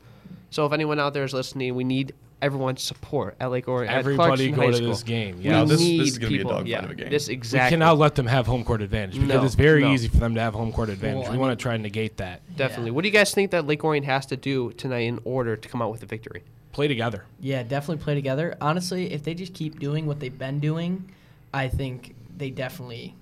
So 0.50 0.67
if 0.67 0.72
anyone 0.72 1.00
out 1.00 1.14
there 1.14 1.25
is 1.25 1.32
listening, 1.32 1.75
we 1.75 1.82
need 1.84 2.12
everyone's 2.42 2.82
support 2.82 3.37
at 3.40 3.50
Lake 3.50 3.69
Orion. 3.69 3.90
at 3.90 3.98
Everybody 3.98 4.50
Clarkston 4.50 4.54
go 4.56 4.62
High 4.62 4.70
to 4.70 4.76
School. 4.76 4.88
this 4.88 5.02
game. 5.02 5.38
We 5.38 5.44
Yeah, 5.44 5.50
No, 5.52 5.64
this- 5.66 5.78
this 5.78 5.88
need 5.88 6.00
is 6.00 6.19
gonna 6.19 6.28
be 6.31 6.34
a 6.34 6.38
people. 6.38 6.50
dogfight 6.52 6.66
yeah, 6.69 6.84
of 6.84 6.90
a 6.90 6.94
game. 6.94 7.10
This 7.10 7.28
we 7.28 7.37
cannot 7.38 7.98
let 7.98 8.14
them 8.14 8.26
have 8.26 8.46
home 8.46 8.64
court 8.64 8.82
advantage 8.82 9.14
because 9.14 9.28
No, 9.28 9.44
it's 9.44 9.54
very 9.54 9.82
no. 9.82 9.92
easy 9.92 10.08
for 10.08 10.16
them 10.19 10.34
to 10.34 10.40
have 10.40 10.54
home 10.54 10.72
court 10.72 10.88
advantage. 10.88 11.22
Well, 11.25 11.32
we 11.32 11.37
I 11.37 11.40
want 11.40 11.58
to 11.58 11.62
try 11.62 11.75
and 11.75 11.82
negate 11.82 12.16
that. 12.19 12.40
Definitely. 12.56 12.87
Yeah. 12.90 12.94
What 12.94 13.02
do 13.02 13.08
you 13.08 13.12
guys 13.14 13.32
think 13.32 13.50
that 13.52 13.66
Lake 13.66 13.84
Orion 13.84 14.04
has 14.04 14.26
to 14.26 14.37
do 14.37 14.72
tonight 14.72 15.00
in 15.00 15.19
order 15.25 15.56
to 15.56 15.69
come 15.69 15.82
out 15.82 15.90
with 15.90 16.02
a 16.02 16.06
victory? 16.06 16.42
Play 16.72 16.88
together. 16.88 17.25
Yeah, 17.40 17.62
definitely 17.62 18.02
play 18.02 18.14
together. 18.14 18.56
Honestly, 18.60 19.12
if 19.12 19.22
they 19.25 19.34
just 19.34 19.54
keep 19.54 19.78
doing 19.81 20.06
what 20.06 20.20
they've 20.20 20.36
been 20.38 20.60
doing, 20.60 21.10
I 21.52 21.69
think 21.69 22.14
they 22.36 22.50
definitely 22.50 23.16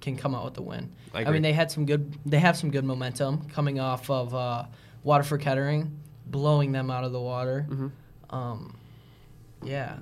can 0.00 0.16
come 0.16 0.34
out 0.34 0.44
with 0.44 0.54
the 0.54 0.62
win. 0.62 0.90
I 1.14 1.24
I, 1.24 1.30
mean, 1.30 1.42
they 1.42 1.52
had 1.52 1.70
some 1.70 1.84
good. 1.86 2.14
They 2.24 2.38
have 2.38 2.56
some 2.56 2.70
good 2.70 2.84
momentum 2.84 3.48
coming 3.48 3.78
off 3.80 4.08
of 4.10 4.34
uh, 4.34 4.64
Waterford 5.04 5.40
Kettering, 5.42 5.90
blowing 6.26 6.72
them 6.72 6.90
out 6.90 7.04
of 7.04 7.12
the 7.12 7.20
water. 7.20 7.66
Mhm. 7.68 7.90
Um, 8.30 8.76
yeah, 9.62 9.96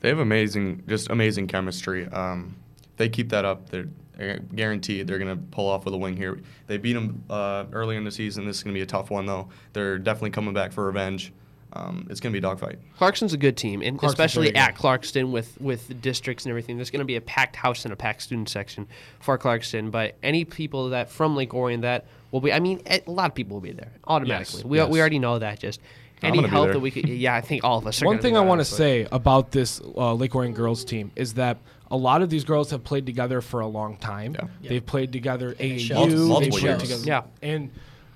They 0.00 0.08
have 0.08 0.18
amazing, 0.18 0.82
just 0.86 1.10
amazing 1.10 1.46
chemistry. 1.46 2.06
Um, 2.08 2.56
if 2.82 2.96
they 2.96 3.08
keep 3.08 3.30
that 3.30 3.44
up, 3.44 3.70
they're, 3.70 3.88
they're 4.16 4.38
guaranteed 4.54 5.06
they're 5.06 5.18
going 5.18 5.36
to 5.36 5.42
pull 5.50 5.68
off 5.68 5.84
with 5.84 5.94
a 5.94 5.96
win 5.96 6.16
here. 6.16 6.40
They 6.66 6.76
beat 6.78 6.92
them 6.92 7.24
uh, 7.30 7.64
early 7.72 7.96
in 7.96 8.04
the 8.04 8.10
season. 8.10 8.46
This 8.46 8.58
is 8.58 8.62
going 8.62 8.74
to 8.74 8.78
be 8.78 8.82
a 8.82 8.86
tough 8.86 9.10
one, 9.10 9.26
though. 9.26 9.48
They're 9.72 9.98
definitely 9.98 10.30
coming 10.30 10.54
back 10.54 10.72
for 10.72 10.84
revenge. 10.86 11.32
Um, 11.76 12.06
it's 12.08 12.20
going 12.20 12.32
to 12.32 12.40
be 12.40 12.46
a 12.46 12.48
dogfight. 12.48 12.78
Clarkston's 12.98 13.32
a 13.32 13.36
good 13.36 13.56
team, 13.56 13.82
and 13.82 13.98
Clarkston's 13.98 14.12
especially 14.12 14.52
very 14.52 14.58
at 14.58 14.76
Clarkston 14.76 15.32
with 15.32 15.60
with 15.60 15.88
the 15.88 15.94
districts 15.94 16.44
and 16.44 16.50
everything. 16.50 16.76
There's 16.76 16.90
going 16.90 17.00
to 17.00 17.04
be 17.04 17.16
a 17.16 17.20
packed 17.20 17.56
house 17.56 17.84
and 17.84 17.92
a 17.92 17.96
packed 17.96 18.22
student 18.22 18.48
section 18.48 18.86
for 19.18 19.36
Clarkston. 19.36 19.90
But 19.90 20.16
any 20.22 20.44
people 20.44 20.90
that 20.90 21.10
from 21.10 21.34
Lake 21.34 21.52
Orion 21.52 21.80
that 21.80 22.06
will 22.30 22.40
be, 22.40 22.52
I 22.52 22.60
mean, 22.60 22.80
a 22.86 23.02
lot 23.06 23.28
of 23.28 23.34
people 23.34 23.56
will 23.56 23.60
be 23.60 23.72
there 23.72 23.90
automatically. 24.06 24.58
Yes, 24.58 24.64
we 24.64 24.78
yes. 24.78 24.88
we 24.88 25.00
already 25.00 25.18
know 25.18 25.40
that. 25.40 25.58
Just 25.58 25.80
I'm 25.80 26.03
any 26.24 26.42
help 26.46 26.64
there. 26.66 26.72
that 26.74 26.80
we 26.80 26.90
could. 26.90 27.08
Yeah, 27.08 27.34
I 27.34 27.40
think 27.40 27.64
all 27.64 27.78
of 27.78 27.86
us. 27.86 28.00
Are 28.02 28.06
One 28.06 28.14
gonna 28.16 28.22
be 28.22 28.28
thing 28.28 28.36
I 28.36 28.40
want 28.40 28.60
to 28.60 28.64
say 28.64 29.06
about 29.12 29.50
this 29.52 29.80
uh, 29.96 30.14
Lake 30.14 30.34
Orion 30.34 30.52
girls 30.54 30.84
team 30.84 31.10
is 31.16 31.34
that 31.34 31.58
a 31.90 31.96
lot 31.96 32.22
of 32.22 32.30
these 32.30 32.44
girls 32.44 32.70
have 32.70 32.82
played 32.82 33.06
together 33.06 33.40
for 33.40 33.60
a 33.60 33.66
long 33.66 33.96
time. 33.98 34.34
Yeah. 34.34 34.46
Yeah. 34.62 34.68
They've 34.70 34.86
played 34.86 35.12
together 35.12 35.50
it 35.52 35.58
AAU. 35.58 35.78
shows. 35.80 36.08
they've 36.10 36.18
Multiple 36.20 36.58
played 36.58 36.62
years. 36.70 36.82
together. 36.82 37.04
Yeah. 37.04 37.22
And 37.42 37.70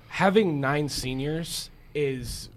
having 0.09 0.59
nine 0.59 0.89
seniors 0.89 1.69
is 1.95 2.49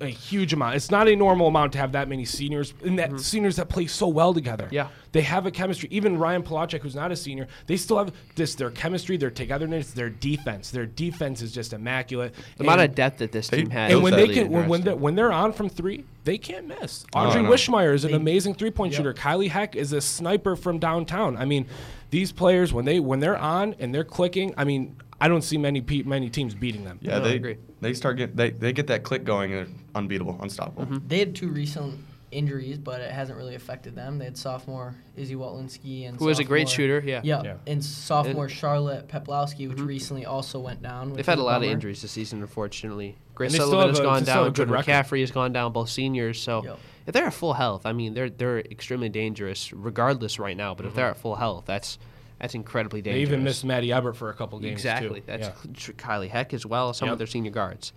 a 0.00 0.06
huge 0.08 0.52
amount. 0.52 0.76
It's 0.76 0.90
not 0.90 1.08
a 1.08 1.16
normal 1.16 1.48
amount 1.48 1.72
to 1.72 1.78
have 1.78 1.92
that 1.92 2.08
many 2.08 2.24
seniors 2.24 2.74
and 2.84 2.98
that 2.98 3.20
seniors 3.20 3.56
that 3.56 3.68
play 3.68 3.86
so 3.86 4.08
well 4.08 4.32
together. 4.34 4.64
Mm-hmm. 4.64 4.74
Yeah. 4.74 4.88
They 5.12 5.22
have 5.22 5.46
a 5.46 5.50
chemistry. 5.50 5.88
Even 5.92 6.18
Ryan 6.18 6.42
Polacek, 6.42 6.80
who's 6.80 6.94
not 6.96 7.12
a 7.12 7.16
senior, 7.16 7.46
they 7.66 7.76
still 7.76 7.98
have 7.98 8.12
this 8.34 8.54
their 8.54 8.70
chemistry, 8.70 9.16
their 9.16 9.30
togetherness, 9.30 9.92
their 9.92 10.10
defense. 10.10 10.70
Their 10.70 10.86
defense 10.86 11.40
is 11.42 11.52
just 11.52 11.72
immaculate. 11.72 12.34
The 12.56 12.64
amount 12.64 12.80
of 12.80 12.94
depth 12.94 13.18
that 13.18 13.30
this 13.32 13.48
They- 13.48 13.58
team 13.58 13.70
has. 13.70 13.92
and 13.92 14.02
when 14.02 14.12
they 14.14 14.22
really 14.22 14.34
can, 14.34 14.50
when, 14.50 14.68
when 14.68 14.80
interesting. 14.80 14.84
they're 14.84 14.96
when 14.96 15.14
they're 15.14 15.32
on 15.32 15.52
from 15.52 15.68
three, 15.68 16.04
they 16.24 16.38
can't 16.38 16.66
miss. 16.66 17.04
Oh, 17.14 17.20
Audrey 17.20 17.42
no. 17.42 17.50
Wishmeyer 17.50 17.94
is 17.94 18.04
an 18.04 18.10
They- 18.10 18.16
amazing 18.16 18.54
three 18.54 18.70
point 18.70 18.92
Yep. 18.92 18.98
shooter. 18.98 19.14
Kylie 19.14 19.50
Heck 19.50 19.76
is 19.76 19.92
a 19.92 20.00
sniper 20.00 20.56
from 20.56 20.78
downtown. 20.78 21.36
I 21.36 21.44
mean, 21.44 21.66
these 22.10 22.32
players 22.32 22.72
when 22.72 22.84
they 22.84 22.98
when 23.00 23.20
they're 23.20 23.38
on 23.38 23.74
and 23.78 23.94
they're 23.94 24.04
clicking, 24.04 24.52
I 24.56 24.64
mean, 24.64 24.96
I 25.20 25.28
don't 25.28 25.42
see 25.42 25.58
many 25.58 25.80
pe- 25.80 26.02
many 26.02 26.28
teams 26.30 26.54
beating 26.54 26.84
them. 26.84 26.98
Yeah, 27.00 27.18
No, 27.18 27.24
I 27.24 27.28
they 27.28 27.36
agree. 27.36 27.56
they 27.80 27.94
start 27.94 28.16
get 28.16 28.36
they, 28.36 28.50
they 28.50 28.72
get 28.72 28.86
that 28.88 29.02
click 29.04 29.24
going. 29.24 29.50
They're 29.52 29.66
unbeatable, 29.94 30.38
unstoppable. 30.42 30.84
Mm-hmm. 30.86 31.08
they 31.08 31.18
had 31.20 31.34
two 31.34 31.48
recent 31.48 31.98
injuries, 32.30 32.78
but 32.78 33.00
it 33.00 33.12
hasn't 33.12 33.38
really 33.38 33.54
affected 33.54 33.94
them. 33.94 34.18
They 34.18 34.24
had 34.24 34.36
sophomore 34.36 34.96
Izzy 35.16 35.36
Watlinski 35.36 36.08
and 36.08 36.18
who 36.18 36.24
was 36.24 36.40
a 36.40 36.44
great 36.44 36.68
shooter? 36.68 37.00
Yeah. 37.06 37.20
Yeah, 37.22 37.42
Yeah. 37.44 37.56
and 37.68 37.84
sophomore 37.84 38.48
Charlotte 38.48 39.06
Peplowski, 39.06 39.68
which 39.68 39.78
recently 39.78 40.26
also 40.26 40.58
went 40.58 40.82
down. 40.82 41.12
They've 41.12 41.24
had 41.24 41.38
a 41.38 41.42
lot 41.44 41.62
of 41.62 41.68
injuries 41.68 42.02
this 42.02 42.10
season, 42.10 42.40
unfortunately. 42.40 43.16
Grace 43.36 43.52
And 43.54 43.62
Sullivan 43.62 43.88
has 43.90 44.00
a- 44.00 44.02
gone 44.02 44.14
they 44.16 44.22
still 44.24 44.34
have 44.34 44.42
down. 44.42 44.46
a 44.46 44.50
good 44.50 44.68
Jordan. 44.68 44.84
McCaffrey 44.84 45.20
has 45.20 45.30
gone 45.30 45.52
down. 45.52 45.72
Both 45.72 45.90
seniors. 45.90 46.40
So 46.40 46.64
Yep. 46.64 46.78
if 47.06 47.12
they're 47.14 47.26
at 47.26 47.34
full 47.34 47.52
health, 47.52 47.86
I 47.86 47.92
mean, 47.92 48.14
they're 48.14 48.30
they're 48.30 48.58
extremely 48.60 49.08
dangerous, 49.08 49.72
regardless 49.72 50.40
right 50.40 50.56
now. 50.56 50.74
But 50.74 50.86
if 50.86 50.90
Mm-hmm. 50.90 50.96
they're 50.96 51.10
at 51.10 51.16
full 51.18 51.36
health, 51.36 51.64
that's 51.66 51.98
that's 52.38 52.54
incredibly 52.54 53.00
dangerous. 53.02 53.28
They 53.28 53.32
even 53.32 53.44
missed 53.44 53.64
Maddie 53.64 53.92
Ebert 53.92 54.16
for 54.16 54.30
a 54.30 54.34
couple 54.34 54.58
games 54.58 54.72
exactly. 54.72 55.20
too. 55.20 55.26
That's 55.26 55.48
Yeah. 55.48 55.92
Kylie 55.94 56.28
Heck 56.28 56.52
as 56.54 56.66
well. 56.66 56.92
Some 56.92 57.06
Yep. 57.06 57.12
of 57.14 57.18
their 57.18 57.26
senior 57.26 57.50
guards. 57.50 57.92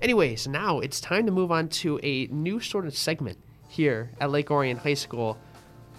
Anyways, 0.00 0.46
now 0.48 0.80
it's 0.80 1.00
time 1.00 1.26
to 1.26 1.32
move 1.32 1.50
on 1.52 1.68
to 1.68 2.00
a 2.02 2.26
new 2.26 2.60
sort 2.60 2.86
of 2.86 2.96
segment 2.96 3.38
here 3.68 4.10
at 4.20 4.30
Lake 4.30 4.50
Orion 4.50 4.76
High 4.78 4.94
School. 4.94 5.38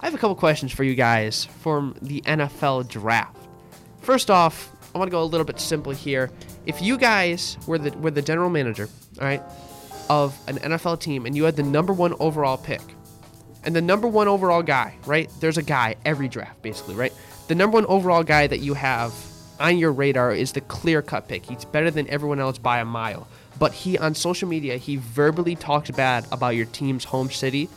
I 0.01 0.05
have 0.05 0.13
a 0.13 0.17
couple 0.17 0.35
questions 0.35 0.71
for 0.71 0.83
you 0.83 0.95
guys 0.95 1.45
from 1.61 1.95
the 2.01 2.21
NFL 2.25 2.83
draft. 2.83 3.37
First 4.01 4.29
off, 4.29 4.71
I 4.93 4.97
want 4.97 5.07
to 5.09 5.11
go 5.11 5.21
a 5.21 5.25
little 5.25 5.45
bit 5.45 5.59
simple 5.59 5.91
here. 5.91 6.29
If 6.65 6.81
you 6.81 6.97
guys 6.97 7.57
were 7.67 7.77
the 7.77 7.91
were 7.97 8.11
the 8.11 8.21
general 8.21 8.49
manager, 8.49 8.89
all 9.19 9.25
right, 9.25 9.41
of 10.09 10.37
an 10.47 10.57
NFL 10.59 10.99
team 10.99 11.25
and 11.25 11.35
you 11.35 11.43
had 11.45 11.55
the 11.55 11.63
number 11.63 11.91
one 11.93 12.13
overall 12.19 12.57
pick, 12.57 12.81
and 13.65 13.75
the 13.75 13.81
number 13.81 14.07
one 14.07 14.27
overall 14.27 14.63
guy, 14.63 14.95
right? 15.05 15.29
There's 15.39 15.57
a 15.57 15.63
guy 15.63 15.95
every 16.05 16.27
draft, 16.27 16.61
basically, 16.61 16.95
right? 16.95 17.13
The 17.47 17.55
number 17.55 17.75
one 17.75 17.85
overall 17.87 18.23
guy 18.23 18.47
that 18.47 18.59
you 18.59 18.75
have 18.75 19.13
on 19.59 19.77
your 19.77 19.91
radar 19.91 20.33
is 20.33 20.51
the 20.51 20.61
clear 20.61 21.01
cut 21.01 21.27
pick. 21.27 21.45
He's 21.45 21.65
better 21.65 21.91
than 21.91 22.09
everyone 22.09 22.39
else 22.39 22.57
by 22.57 22.79
a 22.79 22.85
mile. 22.85 23.27
But 23.57 23.73
he, 23.73 23.97
on 23.97 24.13
social 24.15 24.47
media, 24.47 24.77
he 24.77 24.97
verbally 24.97 25.55
talks 25.55 25.89
bad 25.91 26.27
about 26.31 26.55
your 26.55 26.65
team's 26.65 27.05
home 27.05 27.31
city. 27.31 27.69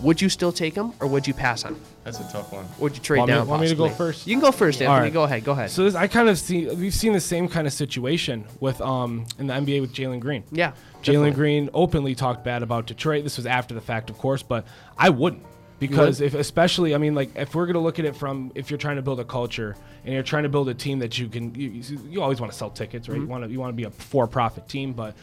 Would 0.00 0.20
you 0.20 0.28
still 0.28 0.52
take 0.52 0.74
him 0.74 0.92
or 1.00 1.06
would 1.06 1.26
you 1.26 1.34
pass 1.34 1.64
on 1.64 1.74
him? 1.74 1.82
That's 2.04 2.18
a 2.18 2.24
tough 2.32 2.52
one. 2.52 2.66
Would 2.80 2.96
you 2.96 3.02
trade 3.02 3.18
Want 3.18 3.30
me- 3.30 3.34
down? 3.36 3.46
want 3.46 3.62
me 3.62 3.68
to 3.68 3.74
go 3.76 3.88
first? 3.88 4.26
You 4.26 4.34
can 4.34 4.40
go 4.40 4.50
first, 4.50 4.82
All 4.82 4.88
Anthony. 4.88 5.04
right. 5.06 5.12
Go 5.12 5.22
ahead. 5.22 5.44
Go 5.44 5.52
ahead. 5.52 5.70
So 5.70 5.84
this, 5.84 5.94
I 5.94 6.08
kind 6.08 6.28
of 6.28 6.36
see 6.38 6.66
we've 6.66 6.92
seen 6.94 7.12
the 7.12 7.20
same 7.20 7.48
kind 7.48 7.66
of 7.66 7.72
situation 7.72 8.44
with 8.60 8.80
um 8.80 9.24
in 9.38 9.46
the 9.46 9.54
NBA 9.54 9.80
with 9.80 9.94
Jalen 9.94 10.20
Green. 10.20 10.42
yeah. 10.50 10.72
Jalen. 11.02 11.34
Green 11.34 11.68
openly 11.74 12.14
talked 12.14 12.44
bad 12.44 12.62
about 12.62 12.86
Detroit. 12.86 13.24
This 13.24 13.36
was 13.36 13.46
after 13.46 13.74
the 13.74 13.80
fact, 13.80 14.08
of 14.10 14.18
course, 14.18 14.42
but 14.42 14.64
I 14.96 15.10
wouldn't 15.10 15.42
because 15.80 16.20
if 16.20 16.34
especially 16.34 16.94
I 16.94 16.98
mean 16.98 17.14
like 17.16 17.30
if 17.36 17.54
we're 17.56 17.66
gonna 17.66 17.80
look 17.80 17.98
at 17.98 18.04
it 18.04 18.14
from 18.14 18.52
if 18.54 18.70
you're 18.70 18.78
trying 18.78 18.96
to 18.96 19.02
build 19.02 19.18
a 19.18 19.24
culture 19.24 19.74
and 20.04 20.14
you're 20.14 20.22
trying 20.22 20.44
to 20.44 20.48
build 20.48 20.68
a 20.68 20.74
team 20.74 21.00
that 21.00 21.18
you 21.18 21.28
can 21.28 21.52
you, 21.56 21.70
you 21.70 21.98
you 22.08 22.22
always 22.22 22.40
want 22.40 22.52
to 22.52 22.58
sell 22.58 22.70
tickets 22.70 23.08
right 23.08 23.18
you 23.20 23.26
want 23.26 23.42
to 23.44 23.50
you 23.50 23.58
want 23.58 23.70
to 23.72 23.76
be 23.76 23.82
a 23.82 23.90
for 23.90 24.28
profit 24.28 24.68
team 24.68 24.92
but 24.92 25.16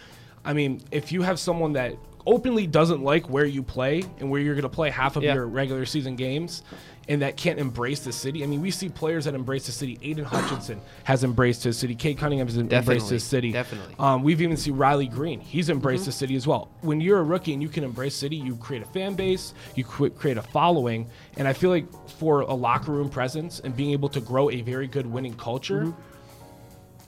I 0.45 0.53
mean 0.53 0.81
if 0.91 1.11
you 1.11 1.21
have 1.21 1.39
someone 1.39 1.73
that 1.73 1.95
openly 2.27 2.67
doesn't 2.67 3.01
like 3.01 3.29
where 3.29 3.45
you 3.45 3.63
play 3.63 4.03
and 4.19 4.29
where 4.29 4.39
you're 4.41 4.53
going 4.53 4.61
to 4.63 4.69
play 4.69 4.89
half 4.89 5.15
of 5.15 5.23
Yeah. 5.23 5.33
your 5.33 5.47
regular 5.47 5.85
season 5.85 6.15
games 6.15 6.61
and 7.07 7.23
that 7.23 7.37
can't 7.37 7.57
embrace 7.57 8.01
the 8.01 8.11
city. 8.11 8.43
I 8.43 8.45
mean, 8.45 8.61
we 8.61 8.69
see 8.69 8.87
players 8.87 9.25
that 9.25 9.33
embrace 9.33 9.65
the 9.65 9.71
city. 9.71 9.97
Aidan 10.03 10.25
Hutchinson 10.25 10.79
has 11.05 11.23
embraced 11.23 11.63
his 11.63 11.75
city. 11.75 11.95
Cade 11.95 12.19
Cunningham 12.19 12.45
has 12.45 12.55
embraced 12.57 12.85
Definitely, 12.85 13.09
his 13.15 13.23
city. 13.23 13.51
definitely. 13.51 13.95
Um, 13.97 14.21
we've 14.21 14.41
even 14.43 14.57
seen 14.57 14.75
Riley 14.77 15.07
Greene. 15.07 15.39
He's 15.39 15.71
embraced 15.71 16.05
the 16.05 16.11
city 16.11 16.35
as 16.35 16.45
well. 16.45 16.69
When 16.81 17.01
you're 17.01 17.17
a 17.17 17.23
rookie 17.23 17.53
and 17.53 17.63
you 17.63 17.69
can 17.69 17.83
embrace 17.83 18.13
city, 18.15 18.35
you 18.35 18.55
create 18.57 18.83
a 18.83 18.87
fan 18.87 19.15
base, 19.15 19.55
you 19.73 19.83
create 19.83 20.37
a 20.37 20.43
following, 20.43 21.07
and 21.37 21.47
I 21.47 21.53
feel 21.53 21.71
like 21.71 21.87
for 22.19 22.41
a 22.41 22.53
locker 22.53 22.91
room 22.91 23.09
presence 23.09 23.59
and 23.61 23.75
being 23.75 23.89
able 23.91 24.09
to 24.09 24.21
grow 24.21 24.51
a 24.51 24.61
very 24.61 24.85
good 24.85 25.07
winning 25.07 25.33
culture. 25.33 25.91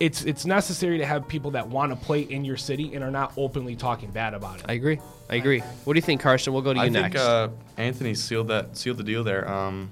It's, 0.01 0.23
it's 0.23 0.45
necessary 0.45 0.97
to 0.97 1.05
have 1.05 1.27
people 1.27 1.51
that 1.51 1.67
want 1.67 1.91
to 1.91 1.95
play 1.95 2.21
in 2.21 2.43
your 2.43 2.57
city 2.57 2.95
and 2.95 3.03
are 3.03 3.11
not 3.11 3.33
openly 3.37 3.75
talking 3.75 4.09
bad 4.09 4.33
about 4.33 4.59
it. 4.59 4.65
I 4.67 4.73
agree. 4.73 4.99
I 5.29 5.35
agree. 5.35 5.59
What 5.59 5.93
do 5.93 5.97
you 5.97 6.01
think, 6.01 6.21
Carson? 6.21 6.53
We'll 6.53 6.63
go 6.63 6.73
to 6.73 6.83
you 6.83 6.89
next. 6.89 6.97
I 6.97 7.01
next. 7.01 7.51
think 7.51 7.59
uh, 7.77 7.81
Anthony 7.81 8.15
sealed 8.15 8.47
that 8.47 8.75
sealed 8.75 8.97
the 8.97 9.03
deal 9.03 9.23
there. 9.23 9.47
Um, 9.47 9.91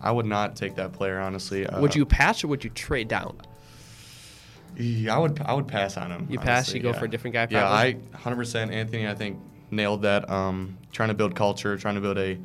I 0.00 0.10
would 0.10 0.26
not 0.26 0.56
take 0.56 0.76
that 0.76 0.92
player 0.92 1.20
honestly. 1.20 1.66
Uh, 1.66 1.80
would 1.80 1.94
you 1.94 2.06
pass 2.06 2.42
or 2.42 2.48
would 2.48 2.64
you 2.64 2.70
trade 2.70 3.08
down? 3.08 3.36
Yeah, 4.76 5.14
I 5.14 5.18
would. 5.18 5.40
I 5.44 5.52
would 5.52 5.68
pass 5.68 5.96
on 5.96 6.10
him. 6.10 6.26
You 6.30 6.38
pass, 6.38 6.68
honestly, 6.68 6.78
you 6.78 6.82
go 6.82 6.90
yeah. 6.90 6.98
for 6.98 7.04
a 7.04 7.10
different 7.10 7.34
guy, 7.34 7.46
Yeah. 7.50 7.68
I 7.68 7.92
100 7.92 8.36
percent 8.36 8.72
Anthony. 8.72 9.06
I 9.06 9.14
think 9.14 9.38
nailed 9.70 10.02
that. 10.02 10.28
Um, 10.30 10.78
trying 10.90 11.08
to 11.10 11.14
build 11.14 11.36
culture, 11.36 11.76
trying 11.76 11.94
to 11.96 12.00
build 12.00 12.18
a 12.18 12.38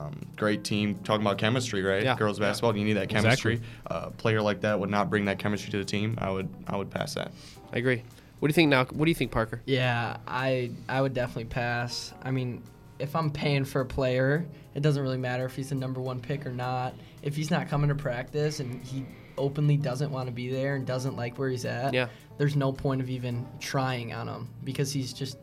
um, 0.00 0.20
great 0.36 0.64
team. 0.64 0.94
Talking 1.04 1.24
about 1.26 1.38
chemistry, 1.38 1.82
right? 1.82 2.02
Yeah. 2.02 2.16
Girls 2.16 2.38
basketball, 2.38 2.76
you 2.76 2.84
need 2.84 2.94
that 2.94 3.08
chemistry. 3.08 3.54
Exactly. 3.54 3.76
Uh, 3.90 4.04
a 4.06 4.10
player 4.10 4.40
like 4.42 4.60
that 4.62 4.78
would 4.80 4.90
not 4.90 5.10
bring 5.10 5.24
that 5.26 5.38
chemistry 5.38 5.70
to 5.72 5.78
the 5.78 5.84
team. 5.84 6.16
I 6.18 6.30
would. 6.30 6.48
I 6.66 6.76
would 6.76 6.90
pass 6.90 7.14
that. 7.14 7.32
I 7.72 7.78
agree. 7.78 8.02
What 8.38 8.48
do 8.48 8.50
you 8.50 8.54
think 8.54 8.70
now? 8.70 8.84
What 8.86 9.04
do 9.04 9.10
you 9.10 9.14
think, 9.14 9.30
Parker? 9.32 9.60
Yeah, 9.66 10.16
I 10.26 10.70
I 10.88 11.02
would 11.02 11.12
definitely 11.14 11.44
pass. 11.44 12.14
I 12.22 12.30
mean, 12.30 12.62
if 12.98 13.14
I'm 13.14 13.30
paying 13.30 13.64
for 13.64 13.82
a 13.82 13.86
player, 13.86 14.46
it 14.74 14.80
doesn't 14.80 15.02
really 15.02 15.18
matter 15.18 15.44
if 15.44 15.54
he's 15.54 15.68
the 15.68 15.74
number 15.74 16.00
one 16.00 16.20
pick 16.20 16.46
or 16.46 16.52
not. 16.52 16.94
If 17.22 17.36
he's 17.36 17.50
not 17.50 17.68
coming 17.68 17.88
to 17.88 17.94
practice 17.94 18.60
and 18.60 18.82
he 18.82 19.04
openly 19.36 19.76
doesn't 19.76 20.10
want 20.10 20.26
to 20.26 20.32
be 20.32 20.50
there 20.50 20.74
and 20.76 20.86
doesn't 20.86 21.16
like 21.16 21.38
where 21.38 21.48
he's 21.50 21.64
at, 21.66 21.92
Yeah. 21.94 22.08
there's 22.38 22.56
no 22.56 22.72
point 22.72 23.00
of 23.00 23.08
even 23.10 23.46
trying 23.58 24.12
on 24.14 24.26
him 24.28 24.48
because 24.64 24.90
he's 24.92 25.12
just. 25.12 25.36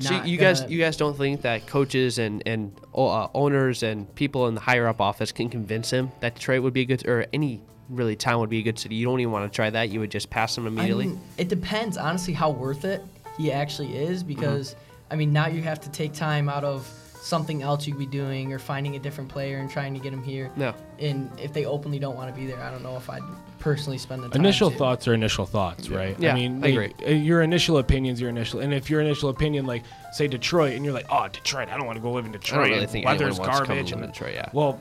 So 0.00 0.22
you 0.24 0.38
guys, 0.38 0.64
you 0.68 0.78
guys 0.78 0.96
don't 0.96 1.16
think 1.16 1.42
that 1.42 1.66
coaches 1.66 2.18
and 2.18 2.42
and 2.46 2.72
uh, 2.94 3.28
owners 3.34 3.82
and 3.82 4.12
people 4.14 4.48
in 4.48 4.54
the 4.54 4.60
higher 4.60 4.86
up 4.88 5.00
office 5.00 5.32
can 5.32 5.48
convince 5.48 5.90
him 5.90 6.10
that 6.20 6.34
Detroit 6.34 6.62
would 6.62 6.72
be 6.72 6.82
a 6.82 6.84
good 6.84 7.06
or 7.06 7.26
any 7.32 7.60
really 7.88 8.16
town 8.16 8.40
would 8.40 8.50
be 8.50 8.58
a 8.58 8.62
good 8.62 8.78
city? 8.78 8.94
You 8.94 9.06
don't 9.06 9.20
even 9.20 9.32
want 9.32 9.50
to 9.50 9.54
try 9.54 9.70
that. 9.70 9.90
You 9.90 10.00
would 10.00 10.10
just 10.10 10.30
pass 10.30 10.58
I 10.58 10.62
immediately. 10.62 11.06
mean, 11.08 11.20
it 11.38 11.48
depends, 11.48 11.96
honestly, 11.96 12.32
how 12.32 12.50
worth 12.50 12.84
it 12.84 13.02
he 13.36 13.52
actually 13.52 13.96
is 13.96 14.22
because, 14.22 14.76
I 15.10 15.16
mean, 15.16 15.32
now 15.32 15.48
you 15.48 15.62
have 15.62 15.80
to 15.80 15.90
take 15.90 16.12
time 16.12 16.48
out 16.48 16.64
of 16.64 16.86
something 17.24 17.62
else 17.62 17.86
you'd 17.86 17.98
be 17.98 18.04
doing 18.04 18.52
or 18.52 18.58
finding 18.58 18.96
a 18.96 18.98
different 18.98 19.30
player 19.30 19.56
and 19.58 19.70
trying 19.70 19.94
to 19.94 20.00
get 20.00 20.12
him 20.12 20.22
here. 20.22 20.50
no. 20.56 20.74
And 20.98 21.30
if 21.40 21.52
they 21.54 21.64
openly 21.64 21.98
don't 21.98 22.14
want 22.16 22.32
to 22.32 22.38
be 22.40 22.46
there, 22.46 22.60
I 22.62 22.70
don't 22.70 22.82
know 22.82 22.96
if 22.96 23.08
I'd 23.10 23.22
personally 23.58 23.96
spend 23.98 24.22
the 24.22 24.28
time. 24.28 24.40
Initial 24.40 24.70
to. 24.70 24.76
thoughts 24.76 25.08
are 25.08 25.14
initial 25.14 25.46
thoughts, 25.46 25.88
right? 25.88 26.14
Yeah, 26.20 26.32
I 26.32 26.34
mean, 26.34 26.62
I 26.64 26.68
like, 26.68 26.94
uh, 27.04 27.10
your 27.10 27.40
initial 27.42 27.78
opinion's 27.78 28.20
your 28.20 28.28
initial, 28.30 28.60
and 28.60 28.72
if 28.74 28.88
your 28.90 29.00
initial 29.00 29.30
opinion, 29.30 29.64
like 29.66 29.82
say 30.12 30.28
Detroit, 30.28 30.74
and 30.74 30.84
you're 30.84 30.94
like, 30.94 31.06
oh, 31.10 31.26
Detroit, 31.32 31.68
I 31.70 31.76
don't 31.78 31.86
want 31.86 31.96
to 31.96 32.02
go 32.02 32.12
live 32.12 32.26
in 32.26 32.30
I 32.30 32.34
Detroit. 32.34 32.60
don't 32.60 32.68
really 32.70 32.82
and 32.82 32.90
think 32.92 33.06
weather's 33.06 33.38
anyone 33.38 33.48
wants 33.48 33.60
to 33.60 33.66
come 33.66 33.74
garbage. 33.76 33.90
to 33.92 33.98
and 33.98 34.12
Detroit. 34.12 34.34
Yeah. 34.34 34.50
Well, 34.52 34.80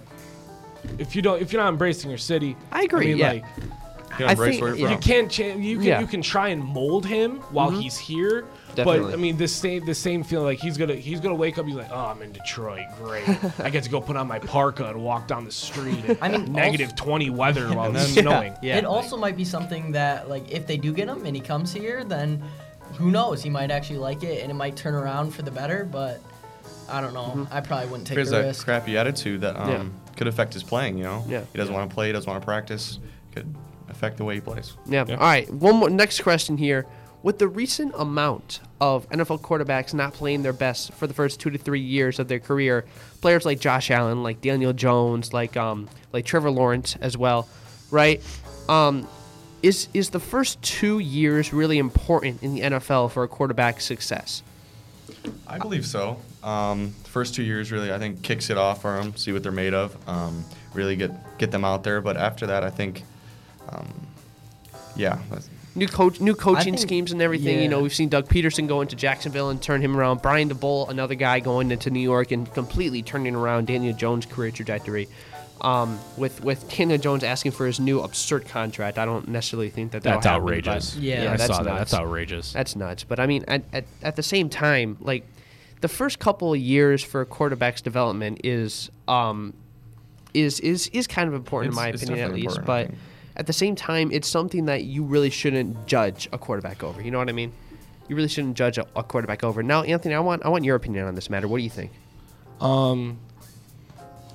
if 1.00 1.16
you 1.16 1.22
don't, 1.22 1.42
if 1.42 1.52
you're 1.54 1.64
not 1.64 1.70
embracing 1.70 2.10
your 2.12 2.20
city, 2.20 2.56
I 2.72 2.84
agree, 2.84 3.08
mean, 3.08 3.18
yeah. 3.18 3.28
like, 3.32 3.46
You 4.20 4.26
I 4.28 4.36
think- 4.36 4.62
where 4.62 4.76
you're 4.76 4.90
yeah. 4.90 4.92
you 4.92 4.98
can't 4.98 5.32
cha- 5.32 5.44
you 5.46 5.78
can 5.78 5.86
Yeah. 5.86 6.00
you 6.02 6.06
can 6.08 6.22
try 6.22 6.50
and 6.50 6.64
mold 6.64 7.06
him 7.06 7.38
while 7.52 7.70
he's 7.72 7.98
here. 7.98 8.46
Definitely. 8.76 9.02
But 9.12 9.14
I 9.14 9.18
mean, 9.18 9.38
the 9.38 9.48
same 9.48 9.86
the 9.86 9.94
same 9.96 10.24
feeling 10.24 10.46
like 10.48 10.60
he's 10.60 10.78
gonna 10.78 10.96
he's 10.96 11.20
gonna 11.20 11.36
wake 11.36 11.58
up. 11.58 11.66
He's 11.66 11.76
like, 11.76 11.90
oh, 11.92 12.08
I'm 12.08 12.22
in 12.22 12.32
Detroit. 12.32 12.86
Great. 12.98 13.28
I 13.60 13.70
get 13.70 13.84
to 13.84 13.90
go 13.90 14.02
put 14.02 14.16
on 14.16 14.28
my 14.28 14.40
parka 14.40 14.86
and 14.90 15.04
walk 15.04 15.28
down 15.28 15.46
the 15.46 15.52
street. 15.52 16.04
I 16.22 16.30
mean, 16.30 16.52
negative 16.52 16.96
20 16.96 17.30
weather 17.30 17.68
while 17.74 17.96
it's 17.96 18.14
Yeah. 18.16 18.22
snowing. 18.24 18.56
Yeah. 18.62 18.78
it 18.78 18.86
also 18.86 19.18
might 19.18 19.38
be 19.38 19.46
something 19.46 19.92
that, 19.94 20.30
like, 20.30 20.50
if 20.52 20.66
they 20.68 20.78
do 20.78 20.92
get 20.94 21.08
him 21.08 21.26
and 21.26 21.36
he 21.36 21.42
comes 21.42 21.72
here, 21.74 22.04
then 22.04 22.44
who 22.96 23.12
knows? 23.12 23.42
He 23.44 23.50
might 23.50 23.72
actually 23.72 24.00
like 24.00 24.24
it 24.24 24.42
and 24.42 24.52
it 24.52 24.56
might 24.56 24.76
turn 24.76 24.94
around 24.96 25.32
for 25.32 25.42
the 25.42 25.52
better, 25.52 25.84
but 25.86 26.20
I 26.90 27.02
don't 27.02 27.14
know. 27.14 27.48
I 27.52 27.62
probably 27.62 27.88
wouldn't 27.90 28.08
take 28.08 28.16
There's 28.16 28.30
the 28.32 28.38
that 28.38 28.44
risk. 28.48 28.66
crappy 28.66 28.98
attitude 28.98 29.42
that 29.42 29.56
um, 29.56 29.70
Yeah. 29.70 29.86
could 30.18 30.28
affect 30.28 30.54
his 30.54 30.64
playing. 30.64 30.98
You 30.98 31.04
know. 31.06 31.24
Yeah. 31.28 31.44
He 31.52 31.58
doesn't 31.58 31.74
want 31.74 31.90
to 31.90 31.94
play. 31.94 32.08
He 32.08 32.14
doesn't 32.14 32.30
want 32.30 32.42
to 32.42 32.46
practice. 32.46 33.00
Could 33.34 33.54
affect 33.90 34.18
the 34.18 34.26
way 34.26 34.36
he 34.36 34.42
plays. 34.42 34.74
Yeah. 34.86 35.06
Yeah. 35.08 35.16
All 35.16 35.22
right. 35.22 35.50
One 35.52 35.76
more. 35.78 35.90
Next 35.90 36.22
question 36.22 36.58
here. 36.58 36.86
With 37.24 37.40
the 37.40 37.48
recent 37.48 37.94
amount 37.98 38.60
of 38.82 39.10
NFL 39.10 39.40
quarterbacks 39.42 39.94
not 39.94 40.14
playing 40.14 40.44
their 40.44 40.52
best 40.52 40.94
for 40.94 41.08
the 41.08 41.14
first 41.14 41.40
two 41.40 41.50
to 41.50 41.58
three 41.58 41.80
years 41.80 42.20
of 42.20 42.28
their 42.28 42.40
career, 42.40 42.84
players 43.22 43.46
like 43.46 43.62
Josh 43.62 43.90
Allen, 43.90 44.24
like 44.24 44.42
Daniel 44.42 44.74
Jones, 44.74 45.32
like 45.34 45.56
um, 45.56 45.88
like 46.12 46.26
Trevor 46.26 46.52
Lawrence 46.52 46.98
as 47.00 47.18
well, 47.18 47.48
right? 47.92 48.22
Um, 48.68 49.08
is 49.62 49.88
is 49.94 50.10
the 50.10 50.20
first 50.20 50.62
two 50.62 51.00
years 51.00 51.54
really 51.54 51.78
important 51.78 52.44
in 52.44 52.56
the 52.56 52.62
NFL 52.62 53.12
for 53.12 53.24
a 53.24 53.28
quarterback's 53.30 53.86
success? 53.86 54.44
I 55.48 55.58
believe 55.60 55.86
so. 55.86 56.20
Um, 56.44 56.90
first 57.06 57.34
two 57.36 57.44
years 57.44 57.72
really, 57.72 57.94
I 57.94 58.00
think, 58.00 58.22
kicks 58.22 58.50
it 58.50 58.58
off 58.58 58.82
for 58.82 59.02
them. 59.02 59.16
See 59.16 59.32
what 59.32 59.44
they're 59.44 59.54
made 59.54 59.74
of. 59.74 59.96
Um, 60.10 60.44
really 60.74 60.98
get 60.98 61.12
get 61.38 61.52
them 61.52 61.64
out 61.64 61.86
there. 61.86 62.02
But 62.02 62.18
after 62.18 62.48
that, 62.48 62.64
I 62.66 62.70
think, 62.70 63.04
um, 63.70 63.88
yeah, 64.98 65.20
that's- 65.30 65.50
New 65.76 65.88
coach, 65.88 66.20
new 66.22 66.36
coaching 66.36 66.76
think- 66.76 66.88
schemes 66.88 67.12
and 67.12 67.22
everything. 67.22 67.60
You 67.62 67.68
know, 67.68 67.82
we've 67.82 67.94
seen 67.94 68.10
Doug 68.10 68.28
Pederson 68.30 68.68
go 68.68 68.82
into 68.82 68.96
Jacksonville 68.96 69.50
and 69.50 69.62
turn 69.62 69.82
him 69.82 69.98
around. 69.98 70.22
Brian 70.22 70.50
Daboll, 70.50 70.88
another 70.90 71.16
guy 71.16 71.40
going 71.40 71.72
into 71.72 71.90
New 71.90 72.00
York 72.00 72.32
and 72.32 72.52
completely 72.54 73.02
turning 73.02 73.34
around 73.36 73.68
Daniel 73.68 73.96
Jones' 73.96 74.26
career 74.28 74.52
trajectory. 74.52 75.08
Um, 75.62 75.98
with 76.18 76.44
with 76.44 76.70
Daniel 76.70 76.98
Jones 77.00 77.24
asking 77.24 77.54
for 77.54 77.66
his 77.66 77.80
new 77.80 78.02
absurd 78.02 78.48
contract, 78.48 78.98
I 78.98 79.06
don't 79.06 79.30
necessarily 79.30 79.70
think 79.70 79.94
that 79.94 80.04
That's 80.04 80.26
happen, 80.26 80.44
but- 80.46 80.52
outrageous. 80.52 80.96
Yeah. 80.98 81.32
I 81.34 81.38
that's 81.38 81.48
saw 81.56 81.64
that. 81.64 81.70
nuts. 81.70 81.92
That's 81.92 81.94
outrageous. 82.02 82.52
That's 82.54 82.76
nuts. 82.76 83.04
But 83.06 83.20
I 83.20 83.26
mean, 83.28 83.46
at, 83.48 83.64
at, 83.72 83.86
at 84.02 84.16
the 84.18 84.24
same 84.24 84.50
time, 84.50 84.98
like 85.00 85.26
the 85.82 85.88
first 85.88 86.20
couple 86.20 86.54
of 86.54 86.60
years 86.60 87.02
for 87.02 87.22
a 87.22 87.26
quarterback's 87.26 87.82
development 87.82 88.42
is 88.44 88.92
um, 89.08 89.54
is 90.34 90.60
is 90.60 90.88
is 90.88 91.08
kind 91.08 91.28
of 91.30 91.34
important 91.34 91.72
in 91.72 91.76
my 91.76 91.88
opinion, 91.88 92.20
at 92.20 92.32
least. 92.34 92.58
important, 92.58 92.66
But 92.68 92.88
think. 92.88 93.00
At 93.36 93.48
the 93.48 93.54
same 93.54 93.76
time, 93.76 94.12
it's 94.12 94.28
something 94.28 94.66
that 94.66 94.84
you 94.84 95.04
really 95.04 95.30
shouldn't 95.30 95.88
judge 95.88 96.30
a 96.32 96.38
quarterback 96.38 96.84
over. 96.84 97.02
You 97.02 97.12
know 97.12 97.18
what 97.18 97.30
I 97.30 97.34
mean? 97.34 97.52
You 98.08 98.16
really 98.16 98.28
shouldn't 98.28 98.56
judge 98.58 98.78
a, 98.78 98.86
a 98.96 99.04
quarterback 99.04 99.44
over. 99.44 99.64
Now, 99.64 99.84
Anthony, 99.84 100.14
I 100.14 100.20
want 100.20 100.46
I 100.46 100.50
want 100.50 100.66
your 100.66 100.76
opinion 100.76 101.06
on 101.06 101.16
this 101.16 101.30
matter. 101.30 101.48
What 101.48 101.58
do 101.58 101.64
you 101.64 101.70
think? 101.70 101.92
Um, 102.60 103.20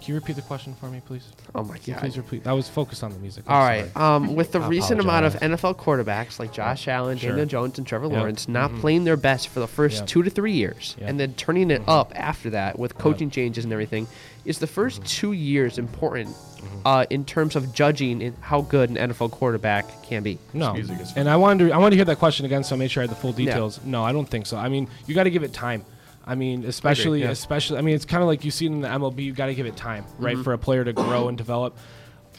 can 0.08 0.14
you 0.14 0.20
repeat 0.22 0.36
the 0.36 0.42
question 0.42 0.72
for 0.72 0.86
me, 0.86 1.02
please? 1.04 1.28
Oh 1.54 1.62
my 1.64 1.76
god! 1.86 1.98
please 1.98 2.16
repeat? 2.16 2.42
That 2.44 2.52
was 2.52 2.66
focused 2.66 3.04
on 3.04 3.12
the 3.12 3.18
music. 3.18 3.44
I'm 3.46 3.54
All 3.54 3.60
right. 3.60 3.92
sorry. 3.92 4.16
Um, 4.16 4.36
with 4.36 4.52
the 4.52 4.58
I 4.62 4.66
recent 4.68 5.00
amount 5.00 5.26
of. 5.26 5.34
NFL 5.34 5.76
quarterbacks 5.76 6.38
like 6.38 6.50
Josh 6.50 6.88
Allen, 6.88 7.18
Sure. 7.18 7.28
Daniel 7.28 7.44
Jones, 7.44 7.76
and 7.76 7.86
Trevor 7.86 8.06
Yep. 8.06 8.12
Mm-hmm. 8.12 8.18
Lawrence 8.20 8.48
not 8.48 8.74
playing 8.76 9.04
their 9.04 9.18
best 9.18 9.48
for 9.48 9.60
the 9.60 9.66
first 9.66 9.98
Yep. 9.98 10.06
two 10.06 10.22
to 10.22 10.30
three 10.30 10.52
years, 10.52 10.96
Yep. 10.98 11.10
and 11.10 11.20
then 11.20 11.34
turning 11.34 11.70
it 11.70 11.82
up 11.86 12.10
after 12.18 12.48
that 12.48 12.78
with 12.78 12.96
coaching 12.96 13.28
changes 13.30 13.64
and 13.64 13.72
everything, 13.72 14.06
is 14.46 14.60
the 14.60 14.66
1st 14.66 14.94
Mm-hmm. 14.94 15.02
two 15.04 15.32
years 15.32 15.76
important 15.76 16.34
uh, 16.86 17.04
in 17.10 17.26
terms 17.26 17.54
of 17.54 17.74
judging 17.74 18.22
in 18.22 18.34
how 18.40 18.62
good 18.62 18.88
an 18.88 18.96
NFL 19.10 19.30
quarterback 19.30 20.02
can 20.04 20.22
be? 20.22 20.38
No, 20.54 20.72
music 20.72 20.98
is 21.02 21.12
and 21.16 21.28
I 21.28 21.36
wanted 21.36 21.68
to, 21.68 21.72
I 21.74 21.76
wanted 21.76 21.90
to 21.90 21.96
hear 21.96 22.06
that 22.06 22.18
question 22.18 22.46
again, 22.46 22.64
so 22.64 22.74
I 22.76 22.78
made 22.78 22.90
sure 22.90 23.02
I 23.02 23.06
had 23.06 23.10
the 23.10 23.20
full 23.20 23.32
details. 23.32 23.78
No, 23.84 24.02
I 24.04 24.12
don't 24.12 24.26
think 24.26 24.46
so. 24.46 24.56
I 24.56 24.70
mean, 24.70 24.88
you 25.06 25.14
got 25.14 25.24
to 25.24 25.30
give 25.30 25.42
it 25.42 25.52
time. 25.52 25.84
I 26.28 26.34
mean, 26.34 26.64
especially, 26.64 27.22
yeah. 27.22 27.30
especially. 27.30 27.78
I 27.78 27.82
mean, 27.82 27.94
it's 27.94 28.04
kind 28.04 28.22
of 28.22 28.28
like 28.28 28.44
you 28.44 28.50
see 28.50 28.66
it 28.66 28.72
in 28.72 28.80
the 28.82 28.88
MLB. 28.88 29.24
You 29.24 29.32
got 29.32 29.46
to 29.46 29.54
give 29.54 29.66
it 29.66 29.76
time, 29.76 30.04
right, 30.18 30.34
Mm-hmm. 30.34 30.42
for 30.44 30.52
a 30.52 30.58
player 30.58 30.84
to 30.84 30.92
grow 30.92 31.28
and 31.28 31.36
develop. 31.38 31.76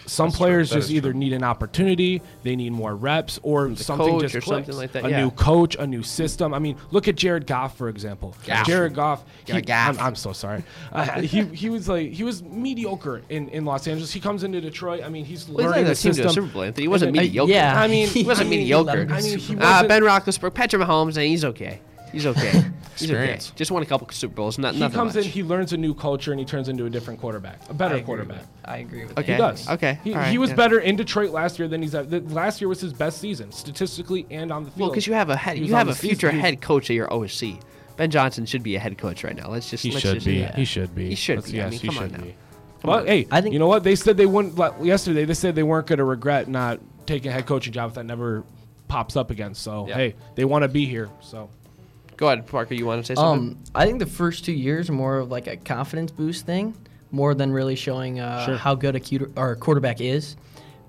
Some 0.06 0.28
That's 0.30 0.38
players 0.38 0.70
just 0.72 0.90
either 0.90 1.12
true. 1.12 1.20
need 1.20 1.34
an 1.34 1.44
opportunity, 1.44 2.22
they 2.42 2.56
need 2.56 2.72
more 2.72 2.96
reps, 2.96 3.38
or 3.44 3.76
something 3.76 4.08
coach 4.08 4.22
just 4.24 4.36
or 4.36 4.42
something 4.42 4.76
like 4.76 4.94
that, 4.94 5.06
A 5.06 5.10
yeah. 5.10 5.22
new 5.22 5.30
coach, 5.32 5.76
a 5.76 5.86
new 5.86 6.02
system. 6.02 6.54
I 6.54 6.58
mean, 6.60 6.78
look 6.90 7.08
at 7.08 7.16
Jared 7.16 7.46
Goff 7.46 7.78
for 7.78 7.90
example. 7.90 8.34
Goff. 8.48 8.66
Jared 8.66 8.96
Goff. 8.96 9.24
He, 9.46 9.54
Yeah, 9.60 9.90
I'm, 9.90 10.00
I'm 10.00 10.16
so 10.16 10.32
sorry. 10.34 10.64
Uh, 10.92 11.22
he 11.22 11.44
he 11.44 11.70
was 11.70 11.88
like 11.90 12.12
he 12.12 12.24
was 12.24 12.42
mediocre 12.42 13.22
in, 13.30 13.50
in 13.50 13.66
Los 13.66 13.88
Angeles. 13.88 14.12
He 14.12 14.20
comes 14.20 14.44
into 14.44 14.62
Detroit. 14.62 15.04
I 15.04 15.10
mean, 15.10 15.26
he's 15.26 15.48
Well, 15.48 15.58
he's 15.58 15.66
learning 15.68 15.84
not 15.84 15.88
the 15.88 15.92
a 15.92 15.96
team 15.96 16.12
to 16.12 16.16
system. 16.16 16.28
a 16.28 16.34
Super 16.34 16.54
Bowl, 16.54 16.64
Anthony. 16.64 16.84
He 16.86 16.88
wasn't 16.88 17.10
And 17.10 17.18
mediocre. 17.18 17.52
yeah. 17.52 17.80
I 17.80 17.88
mean, 17.88 18.08
he 18.20 18.24
wasn't 18.24 18.50
mediocre. 18.50 19.06
I 19.12 19.22
mean, 19.22 19.38
he 19.38 19.56
Uh, 19.56 19.60
wasn't. 19.60 19.90
ben 19.90 20.02
Roethlisberger, 20.04 20.54
Patrick 20.54 20.82
Mahomes, 20.82 21.18
and 21.18 21.26
he's 21.26 21.46
okay. 21.46 21.82
He's 22.12 22.26
okay. 22.26 22.52
he's 22.52 22.56
okay. 22.56 22.68
Experience. 22.94 23.52
Just 23.56 23.72
won 23.72 23.82
a 23.82 23.86
couple 23.86 24.08
Super 24.12 24.34
Bowls. 24.36 24.58
Not 24.58 24.74
he 24.74 24.80
nothing 24.80 24.96
comes 24.96 25.16
much. 25.16 25.26
in, 25.26 25.32
he 25.32 25.44
learns 25.44 25.72
a 25.74 25.78
new 25.78 25.94
culture, 25.94 26.32
and 26.32 26.40
he 26.40 26.46
turns 26.46 26.68
into 26.70 26.86
a 26.86 26.90
different 26.90 27.20
quarterback, 27.22 27.60
a 27.70 27.74
better 27.74 27.96
agree 27.96 28.06
quarterback. 28.06 28.44
I 28.66 28.78
agree 28.78 29.06
with 29.06 29.18
Okay. 29.18 29.34
He 29.34 29.38
does. 29.38 29.68
Okay. 29.70 30.00
He, 30.04 30.12
All 30.14 30.20
right, 30.20 30.32
he 30.32 30.38
was 30.38 30.50
yeah. 30.50 30.56
better 30.58 30.80
in 30.80 30.96
Detroit 30.96 31.32
last 31.32 31.60
year 31.60 31.68
than 31.68 31.82
he's 31.82 31.96
at. 31.96 32.10
The, 32.10 32.20
last 32.22 32.60
year 32.62 32.68
was 32.68 32.82
his 32.82 32.92
best 32.94 33.20
season, 33.20 33.52
statistically 33.52 34.26
and 34.32 34.52
on 34.52 34.64
the 34.66 34.72
field. 34.72 34.80
Well, 34.82 34.90
because 34.90 35.08
you 35.08 35.14
have 35.14 35.30
a 35.30 35.38
head, 35.38 35.56
He 35.56 35.62
was 35.62 35.70
you 35.70 35.76
on 35.76 35.80
have 35.80 35.88
the 35.88 35.94
a 35.94 35.96
season- 35.96 36.10
future 36.10 36.32
he 36.32 36.38
was- 36.38 36.46
head 36.46 36.62
coach 36.62 36.90
at 36.90 36.96
your 36.96 37.12
OC. 37.14 37.60
Ben 37.96 38.10
Johnson 38.12 38.46
should 38.46 38.64
be 38.64 38.76
a 38.76 38.80
head 38.80 38.98
coach 38.98 39.24
right 39.24 39.36
now. 39.36 39.50
Let's 39.50 39.70
just 39.70 39.84
He 39.84 39.92
let's 39.92 40.02
should 40.02 40.16
just, 40.16 40.26
be. 40.26 40.36
yeah. 40.36 40.56
He 40.56 40.64
should 40.66 40.94
be. 40.96 41.10
He 41.10 41.16
should 41.16 41.38
Let's- 41.40 41.52
be. 41.52 41.62
I 41.62 41.66
Yes, 41.66 41.72
mean, 41.72 41.80
he 41.82 41.88
come 41.88 41.98
on 41.98 42.04
should 42.04 42.12
now. 42.20 42.24
be. 42.24 42.36
Come 42.82 42.92
Well, 42.92 43.06
hey, 43.06 43.28
I 43.32 43.42
think- 43.42 43.54
you 43.54 43.60
know 43.60 43.68
what? 43.68 43.84
They 43.84 43.96
said 43.96 44.16
they 44.18 44.26
wouldn't. 44.26 44.58
like, 44.58 44.74
Yesterday, 44.82 45.26
they 45.26 45.34
said 45.34 45.56
they 45.56 45.64
weren't 45.64 45.88
going 45.88 45.98
to 46.00 46.06
regret 46.06 46.48
not 46.48 46.80
taking 47.06 47.30
a 47.30 47.34
head 47.34 47.46
coaching 47.46 47.74
job 47.74 47.90
if 47.90 47.96
that 47.96 48.06
never 48.06 48.44
pops 48.88 49.16
up 49.18 49.32
again. 49.32 49.54
So 49.54 49.86
Yeah. 49.88 49.96
hey, 49.96 50.16
they 50.36 50.46
want 50.46 50.64
to 50.64 50.68
be 50.70 50.86
here. 50.86 51.10
So 51.22 51.50
Go 52.20 52.28
ahead, 52.28 52.46
Parker. 52.48 52.74
You 52.74 52.86
want 52.86 53.02
to 53.02 53.06
say 53.08 53.16
something? 53.16 53.52
Um, 53.54 53.64
I 53.74 53.86
think 53.86 54.00
the 54.00 54.06
first 54.06 54.44
two 54.44 54.52
years 54.52 54.90
are 54.90 54.94
more 54.94 55.20
of 55.20 55.32
like 55.32 55.48
a 55.48 55.56
confidence 55.56 56.12
boost 56.12 56.46
thing, 56.46 56.76
more 57.12 57.34
than 57.34 57.50
really 57.54 57.78
showing 57.78 58.20
uh, 58.20 58.46
Sure. 58.46 58.58
how 58.58 58.76
good 58.76 58.94
a 58.98 59.00
cuter, 59.00 59.32
or 59.38 59.56
quarterback 59.56 60.02
is. 60.02 60.36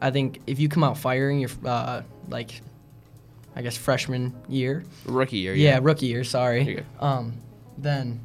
I 0.02 0.10
think 0.10 0.40
if 0.49 0.58
you 0.58 0.68
come 0.68 0.82
out 0.82 0.99
firing 0.99 1.38
your 1.38 1.50
uh, 1.64 2.02
like, 2.28 2.60
I 3.54 3.62
guess 3.62 3.76
freshman 3.76 4.34
year, 4.49 4.82
Rookie 5.04 5.37
year. 5.37 5.54
yeah, 5.54 5.75
Yeah. 5.75 5.78
rookie 5.80 6.06
year, 6.06 6.25
sorry, 6.25 6.84
um, 6.99 7.34
then 7.78 8.18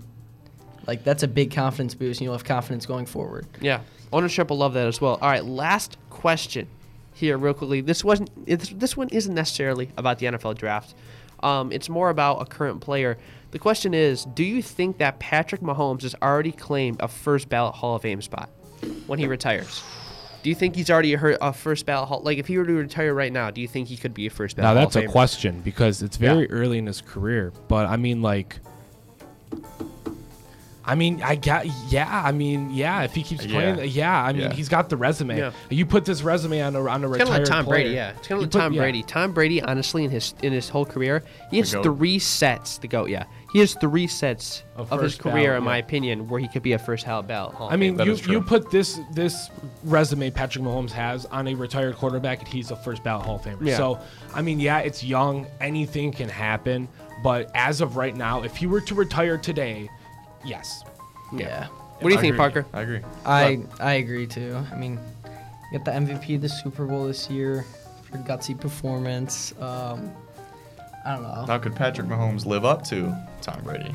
like 0.88 1.04
that's 1.04 1.22
a 1.22 1.28
big 1.28 1.54
confidence 1.54 1.94
boost, 1.94 2.22
and 2.22 2.26
you'll 2.26 2.34
have 2.34 2.44
confidence 2.44 2.88
going 2.88 3.06
forward. 3.06 3.46
Yeah, 3.62 3.82
ownership 4.12 4.50
will 4.50 4.58
love 4.58 4.74
that 4.74 4.88
as 4.88 5.00
well. 5.00 5.20
All 5.22 5.30
right, 5.30 5.46
last 5.46 5.98
question 6.10 6.68
here, 7.14 7.38
real 7.38 7.54
quickly. 7.54 7.82
This 7.82 8.04
wasn't. 8.04 8.32
This 8.48 8.98
one 8.98 9.10
isn't 9.10 9.36
necessarily 9.36 9.92
about 9.96 10.18
the 10.18 10.26
NFL 10.26 10.56
draft. 10.58 10.96
Um, 11.46 11.72
it's 11.72 11.90
more 11.90 12.10
about 12.10 12.42
a 12.42 12.46
current 12.46 12.82
player. 12.82 13.20
The 13.52 13.60
question 13.60 13.94
is, 13.94 14.26
do 14.26 14.44
you 14.44 14.64
think 14.64 14.98
that 14.98 15.20
Patrick 15.20 15.62
Mahomes 15.62 16.02
has 16.02 16.16
already 16.22 16.52
claimed 16.52 16.98
a 17.00 17.08
first 17.08 17.50
ballot 17.50 17.76
Hall 17.76 17.96
of 17.96 18.02
Fame 18.02 18.22
spot 18.22 18.50
when 19.06 19.20
he 19.20 19.28
retires? 19.28 19.84
Do 20.42 20.50
you 20.50 20.56
think 20.56 20.76
he's 20.76 20.90
already 20.90 21.14
a, 21.14 21.38
a 21.42 21.54
first 21.54 21.86
ballot 21.86 22.10
Hall? 22.10 22.22
Like, 22.24 22.40
if 22.40 22.48
he 22.48 22.58
were 22.58 22.66
to 22.66 22.74
retire 22.74 23.14
right 23.14 23.32
now, 23.32 23.52
do 23.52 23.62
you 23.62 23.68
think 23.68 23.88
he 23.88 23.96
could 23.96 24.14
be 24.14 24.26
a 24.26 24.30
first 24.32 24.56
ballot? 24.58 24.76
Now 24.76 24.82
that's 24.82 24.96
a 24.96 25.08
question 25.08 25.62
because 25.62 26.02
it's 26.02 26.18
very 26.18 26.50
early 26.50 26.80
in 26.80 26.88
his 26.88 27.02
career. 27.02 27.54
But 27.68 27.86
I 27.86 27.96
mean, 27.98 28.24
like, 28.24 28.60
I 30.88 30.96
mean, 30.96 31.22
I 31.24 31.36
got 31.36 31.66
yeah. 31.92 32.22
I 32.24 32.32
mean, 32.32 32.70
yeah. 32.72 33.02
If 33.04 33.16
he 33.16 33.24
keeps 33.24 33.46
playing, 33.46 33.90
yeah. 33.90 34.24
I 34.24 34.34
mean, 34.34 34.42
Yeah. 34.44 34.54
he's 34.54 34.70
got 34.70 34.90
the 34.90 34.98
resume. 34.98 35.38
Yeah. 35.38 35.52
You 35.70 35.86
put 35.86 36.06
this 36.06 36.22
resume 36.22 36.62
on 36.62 36.76
a 36.76 36.86
on 36.88 37.04
a 37.04 37.12
It's 37.12 37.18
kind 37.18 37.22
of 37.22 37.28
retired 37.30 37.38
like 37.40 37.46
Tom 37.46 37.66
player. 37.66 37.84
Brady, 37.84 37.96
yeah. 37.96 38.10
It's 38.12 38.28
kind 38.28 38.32
of 38.32 38.38
You 38.38 38.42
like 38.44 38.52
put- 38.52 38.60
Tom 38.60 38.74
yeah. 38.74 38.82
Brady. 38.82 39.04
Tom 39.04 39.34
Brady, 39.34 39.62
honestly, 39.62 40.04
in 40.04 40.12
his 40.12 40.34
in 40.44 40.54
his 40.54 40.70
whole 40.70 40.86
career, 40.86 41.24
he 41.50 41.58
has 41.58 41.72
three 41.74 42.20
sets 42.20 42.78
to 42.80 42.88
go. 42.88 43.06
Yeah, 43.06 43.24
he 43.52 43.60
has 43.60 43.74
three 43.82 44.06
sets 44.08 44.64
Of 44.76 44.92
of, 44.92 45.02
his 45.02 45.16
career, 45.16 45.48
ballot, 45.50 45.58
in 45.58 45.64
my 45.64 45.78
opinion, 45.78 46.28
where 46.28 46.40
he 46.40 46.48
could 46.48 46.62
be 46.64 46.74
a 46.74 46.80
first 46.80 47.06
ballot 47.06 47.28
ballot. 47.28 47.56
Hall 47.56 47.68
of 47.68 47.74
I 47.74 47.78
mean, 47.78 47.96
Famer. 47.96 47.98
That 47.98 48.06
you 48.08 48.12
is 48.14 48.22
true. 48.22 48.34
you 48.34 48.42
put 48.42 48.70
this 48.70 49.00
this 49.14 49.50
resume 49.84 50.30
Patrick 50.30 50.64
Mahomes 50.64 50.92
has 50.92 51.26
on 51.26 51.48
a 51.48 51.56
retired 51.56 51.96
quarterback, 51.96 52.40
and 52.40 52.48
he's 52.48 52.70
a 52.70 52.76
first 52.76 53.04
ballot 53.04 53.26
Hall 53.26 53.38
of 53.38 53.42
Famer. 53.42 53.58
Yeah. 53.66 53.78
So, 53.78 54.00
I 54.36 54.42
mean, 54.44 54.60
yeah, 54.60 54.80
it's 54.80 55.04
young. 55.04 55.48
Anything 55.62 56.12
can 56.12 56.30
happen. 56.30 56.88
But 57.24 57.50
as 57.56 57.82
of 57.82 57.96
right 57.98 58.16
now, 58.16 58.44
if 58.44 58.56
he 58.58 58.68
were 58.68 58.82
to 58.82 58.94
retire 58.94 59.38
today, 59.38 59.90
yes. 60.46 60.84
Yeah, 61.34 61.68
what 62.00 62.02
do 62.02 62.10
you 62.10 62.18
I 62.18 62.22
think, 62.22 62.34
agree. 62.36 62.38
Parker? 62.38 62.66
I 62.74 62.82
agree. 62.82 63.02
I 63.26 63.60
I 63.80 63.94
agree 63.96 64.28
too. 64.28 64.64
I 64.72 64.76
mean, 64.76 65.00
you 65.72 65.80
got 65.80 65.86
the 65.86 65.92
MVP 65.92 66.36
of 66.36 66.42
the 66.42 66.50
Super 66.50 66.86
Bowl 66.86 67.08
this 67.08 67.30
year 67.30 67.66
for 68.04 68.18
gutsy 68.20 68.60
performance. 68.60 69.54
Um, 69.60 70.12
I 71.06 71.14
don't 71.14 71.24
know. 71.24 71.46
How 71.48 71.58
could 71.58 71.76
Patrick 71.76 72.08
Mahomes 72.08 72.46
live 72.46 72.64
up 72.66 72.84
to 72.86 73.16
Tom 73.42 73.62
Brady? 73.64 73.94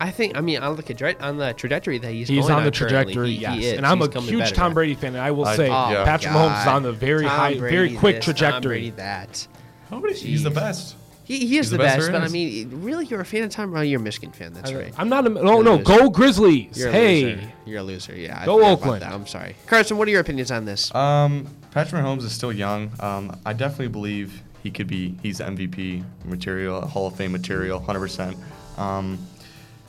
I 0.00 0.10
think. 0.10 0.36
I 0.36 0.40
mean, 0.40 0.62
on 0.62 0.76
the 0.76 0.82
traje- 0.82 1.20
on 1.22 1.36
the 1.38 1.52
trajectory 1.54 1.98
that 1.98 2.12
he's 2.12 2.28
on. 2.30 2.36
He's 2.36 2.44
going 2.46 2.58
on 2.58 2.64
the 2.64 2.70
trajectory, 2.70 3.34
he- 3.34 3.44
he 3.44 3.66
is. 3.66 3.76
and 3.78 3.86
I'm 3.86 3.98
He's 3.98 4.14
a 4.14 4.20
huge 4.20 4.38
better. 4.40 4.54
Tom 4.54 4.74
Brady 4.74 4.94
fan, 4.94 5.14
and 5.14 5.22
I 5.22 5.30
will 5.30 5.46
I- 5.46 5.56
say 5.56 5.68
Oh, 5.68 5.90
yeah. 5.90 6.04
Patrick 6.04 6.32
Mahomes 6.32 6.60
is 6.62 6.66
on 6.68 6.82
the 6.82 6.92
very 6.92 7.24
Tom 7.24 7.30
high, 7.38 7.58
very 7.58 7.94
quick 7.96 8.16
this, 8.16 8.24
Tom 8.26 8.34
trajectory. 8.34 8.68
Brady 8.78 8.90
that. 8.90 9.46
Nobody. 9.90 10.14
He's 10.14 10.42
the 10.42 10.50
best. 10.50 10.96
He, 11.32 11.38
he 11.38 11.44
is 11.44 11.50
He's 11.66 11.70
the, 11.70 11.78
the 11.78 11.82
best 11.84 11.96
best, 11.96 12.10
there 12.10 12.20
but 12.20 12.28
I 12.28 12.30
mean, 12.30 12.82
really, 12.82 13.06
you're 13.06 13.22
a 13.22 13.24
fan 13.24 13.44
of 13.44 13.50
Tom 13.50 13.70
Brady. 13.70 13.88
You're 13.88 14.00
a 14.00 14.02
Michigan 14.02 14.32
fan. 14.32 14.52
That's 14.52 14.70
right. 14.70 14.92
I'm 14.98 15.08
not 15.08 15.26
a 15.26 15.30
no 15.30 15.54
You're 15.54 15.64
no 15.64 15.76
loser. 15.76 15.82
go 15.84 16.10
Grizzlies. 16.10 16.76
You're 16.78 16.90
hey, 16.90 17.24
loser. 17.24 17.52
You're 17.64 17.78
a 17.78 17.82
loser. 17.82 18.14
Yeah. 18.14 18.44
Go 18.44 18.56
forgot 18.56 18.66
about 18.66 18.72
Oakland. 18.72 19.02
that. 19.02 19.12
I'm 19.12 19.26
sorry, 19.26 19.56
Carson. 19.66 19.96
What 19.96 20.08
are 20.08 20.10
your 20.10 20.20
opinions 20.20 20.50
on 20.50 20.66
this? 20.66 20.94
Um, 20.94 21.46
Patrick 21.70 22.04
Mahomes 22.04 22.22
is 22.24 22.32
still 22.32 22.52
young. 22.52 22.90
Um, 23.00 23.34
I 23.46 23.54
definitely 23.54 23.88
believe 23.88 24.42
he 24.62 24.70
could 24.70 24.88
be. 24.88 25.16
He's 25.22 25.40
MVP 25.40 26.04
material, 26.26 26.86
Hall 26.86 27.06
of 27.06 27.16
Fame 27.16 27.32
material, 27.32 27.80
100%. 27.80 28.36
Um, 28.78 29.18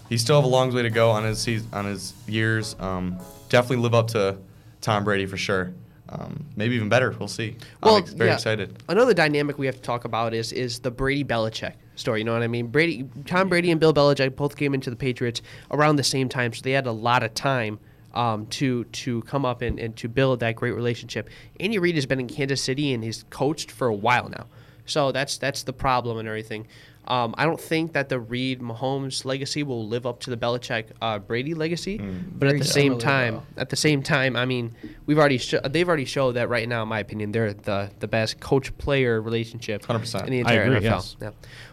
he 0.07 0.17
still 0.17 0.37
have 0.37 0.45
a 0.45 0.47
long 0.47 0.73
way 0.73 0.83
to 0.83 0.89
go 0.89 1.11
on 1.11 1.23
his 1.25 1.47
on 1.73 1.85
his 1.85 2.13
years. 2.27 2.75
Um, 2.79 3.19
definitely 3.49 3.83
live 3.83 3.93
up 3.93 4.07
to 4.09 4.37
Tom 4.81 5.03
Brady 5.03 5.25
for 5.25 5.37
sure. 5.37 5.73
Um, 6.13 6.45
maybe 6.55 6.75
even 6.75 6.89
better. 6.89 7.15
We'll 7.17 7.27
see. 7.27 7.55
Well, 7.81 7.97
I'm 7.97 8.05
very 8.05 8.29
yeah. 8.29 8.35
excited. 8.35 8.83
Another 8.87 9.13
dynamic 9.13 9.57
we 9.57 9.65
have 9.65 9.75
to 9.75 9.81
talk 9.81 10.05
about 10.05 10.33
is 10.33 10.51
is 10.51 10.79
the 10.79 10.91
Brady 10.91 11.23
Belichick 11.23 11.73
story. 11.95 12.19
You 12.19 12.25
know 12.25 12.33
what 12.33 12.43
I 12.43 12.47
mean? 12.47 12.67
Brady, 12.67 13.09
Tom 13.25 13.49
Brady, 13.49 13.71
and 13.71 13.79
Bill 13.79 13.93
Belichick 13.93 14.35
both 14.35 14.55
came 14.55 14.73
into 14.73 14.89
the 14.89 14.95
Patriots 14.95 15.41
around 15.71 15.95
the 15.95 16.03
same 16.03 16.29
time, 16.29 16.53
so 16.53 16.61
they 16.61 16.71
had 16.71 16.85
a 16.85 16.91
lot 16.91 17.23
of 17.23 17.33
time 17.33 17.79
um, 18.13 18.45
to 18.47 18.83
to 18.85 19.21
come 19.23 19.45
up 19.45 19.61
and, 19.61 19.79
and 19.79 19.95
to 19.97 20.07
build 20.07 20.39
that 20.41 20.55
great 20.55 20.75
relationship. 20.75 21.29
Andy 21.59 21.79
Reid 21.79 21.95
has 21.95 22.05
been 22.05 22.19
in 22.19 22.27
Kansas 22.27 22.61
City 22.61 22.93
and 22.93 23.03
he's 23.03 23.23
coached 23.29 23.71
for 23.71 23.87
a 23.87 23.95
while 23.95 24.29
now, 24.29 24.45
so 24.85 25.11
that's 25.11 25.37
that's 25.37 25.63
the 25.63 25.73
problem 25.73 26.19
and 26.19 26.27
everything. 26.27 26.67
Um, 27.07 27.35
I 27.37 27.45
don't 27.45 27.59
think 27.59 27.93
that 27.93 28.07
the 28.09 28.19
Reid 28.19 28.61
Mahomes 28.61 29.25
legacy 29.25 29.61
will 29.63 29.85
live 29.87 30.05
up 30.05 30.21
to 30.21 30.29
the 30.29 30.37
Belichick 30.37 30.85
uh, 31.01 31.19
Brady 31.19 31.53
legacy, 31.53 31.97
but 31.97 32.47
at 32.47 32.57
the 32.57 32.63
same 32.65 32.97
time, 32.97 33.41
though. 33.55 33.61
at 33.61 33.69
the 33.69 33.75
same 33.75 34.01
time, 34.01 34.35
I 34.37 34.45
mean, 34.45 34.73
we've 35.05 35.19
already 35.19 35.37
sho- 35.37 35.59
they've 35.61 35.87
already 35.87 36.05
showed 36.05 36.33
that 36.33 36.47
right 36.47 36.67
now, 36.67 36.83
in 36.83 36.87
my 36.89 36.99
opinion, 36.99 37.31
they're 37.33 37.53
the 37.53 37.91
the 37.99 38.07
best 38.07 38.39
coach 38.39 38.75
player 38.77 39.21
relationship 39.21 39.81
100%. 39.83 40.23
in 40.25 40.29
the 40.31 40.37
I 40.37 40.39
entire 40.39 40.61
agree, 40.63 40.77
NFL. 40.77 40.81
yes. 40.83 41.15
Yeah. 41.21 41.31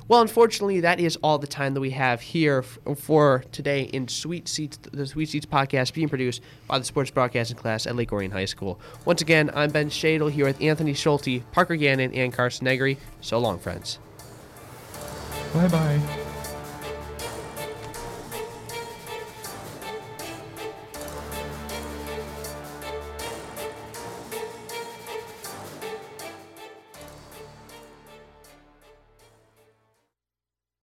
Well, 0.08 0.20
unfortunately, 0.22 0.80
that 0.80 0.98
is 0.98 1.16
all 1.22 1.38
the 1.38 1.46
time 1.46 1.74
that 1.74 1.80
we 1.80 1.90
have 1.90 2.20
here 2.20 2.64
f- 2.86 2.98
for 2.98 3.44
today 3.52 3.82
in 3.82 4.08
Suite 4.08 4.48
Seats, 4.48 4.78
the 4.90 5.06
Suite 5.06 5.28
Seats 5.28 5.46
podcast 5.46 5.94
being 5.94 6.08
produced 6.08 6.42
by 6.66 6.80
the 6.80 6.84
sports 6.84 7.12
broadcasting 7.12 7.56
class 7.56 7.86
at 7.86 7.94
Lake 7.94 8.12
Orion 8.12 8.32
High 8.32 8.46
School. 8.46 8.80
Once 9.04 9.22
again, 9.22 9.52
I'm 9.54 9.70
Ben 9.70 9.88
Shadle 9.90 10.28
here 10.32 10.46
with 10.46 10.60
Anthony 10.60 10.94
Schulte, 10.94 11.40
Parker 11.52 11.76
Gannon, 11.76 12.12
and 12.12 12.32
Carson 12.32 12.64
Negri. 12.64 12.98
So 13.20 13.38
long, 13.38 13.60
friends. 13.60 14.00
Bye 15.52 15.68
bye. 15.68 16.29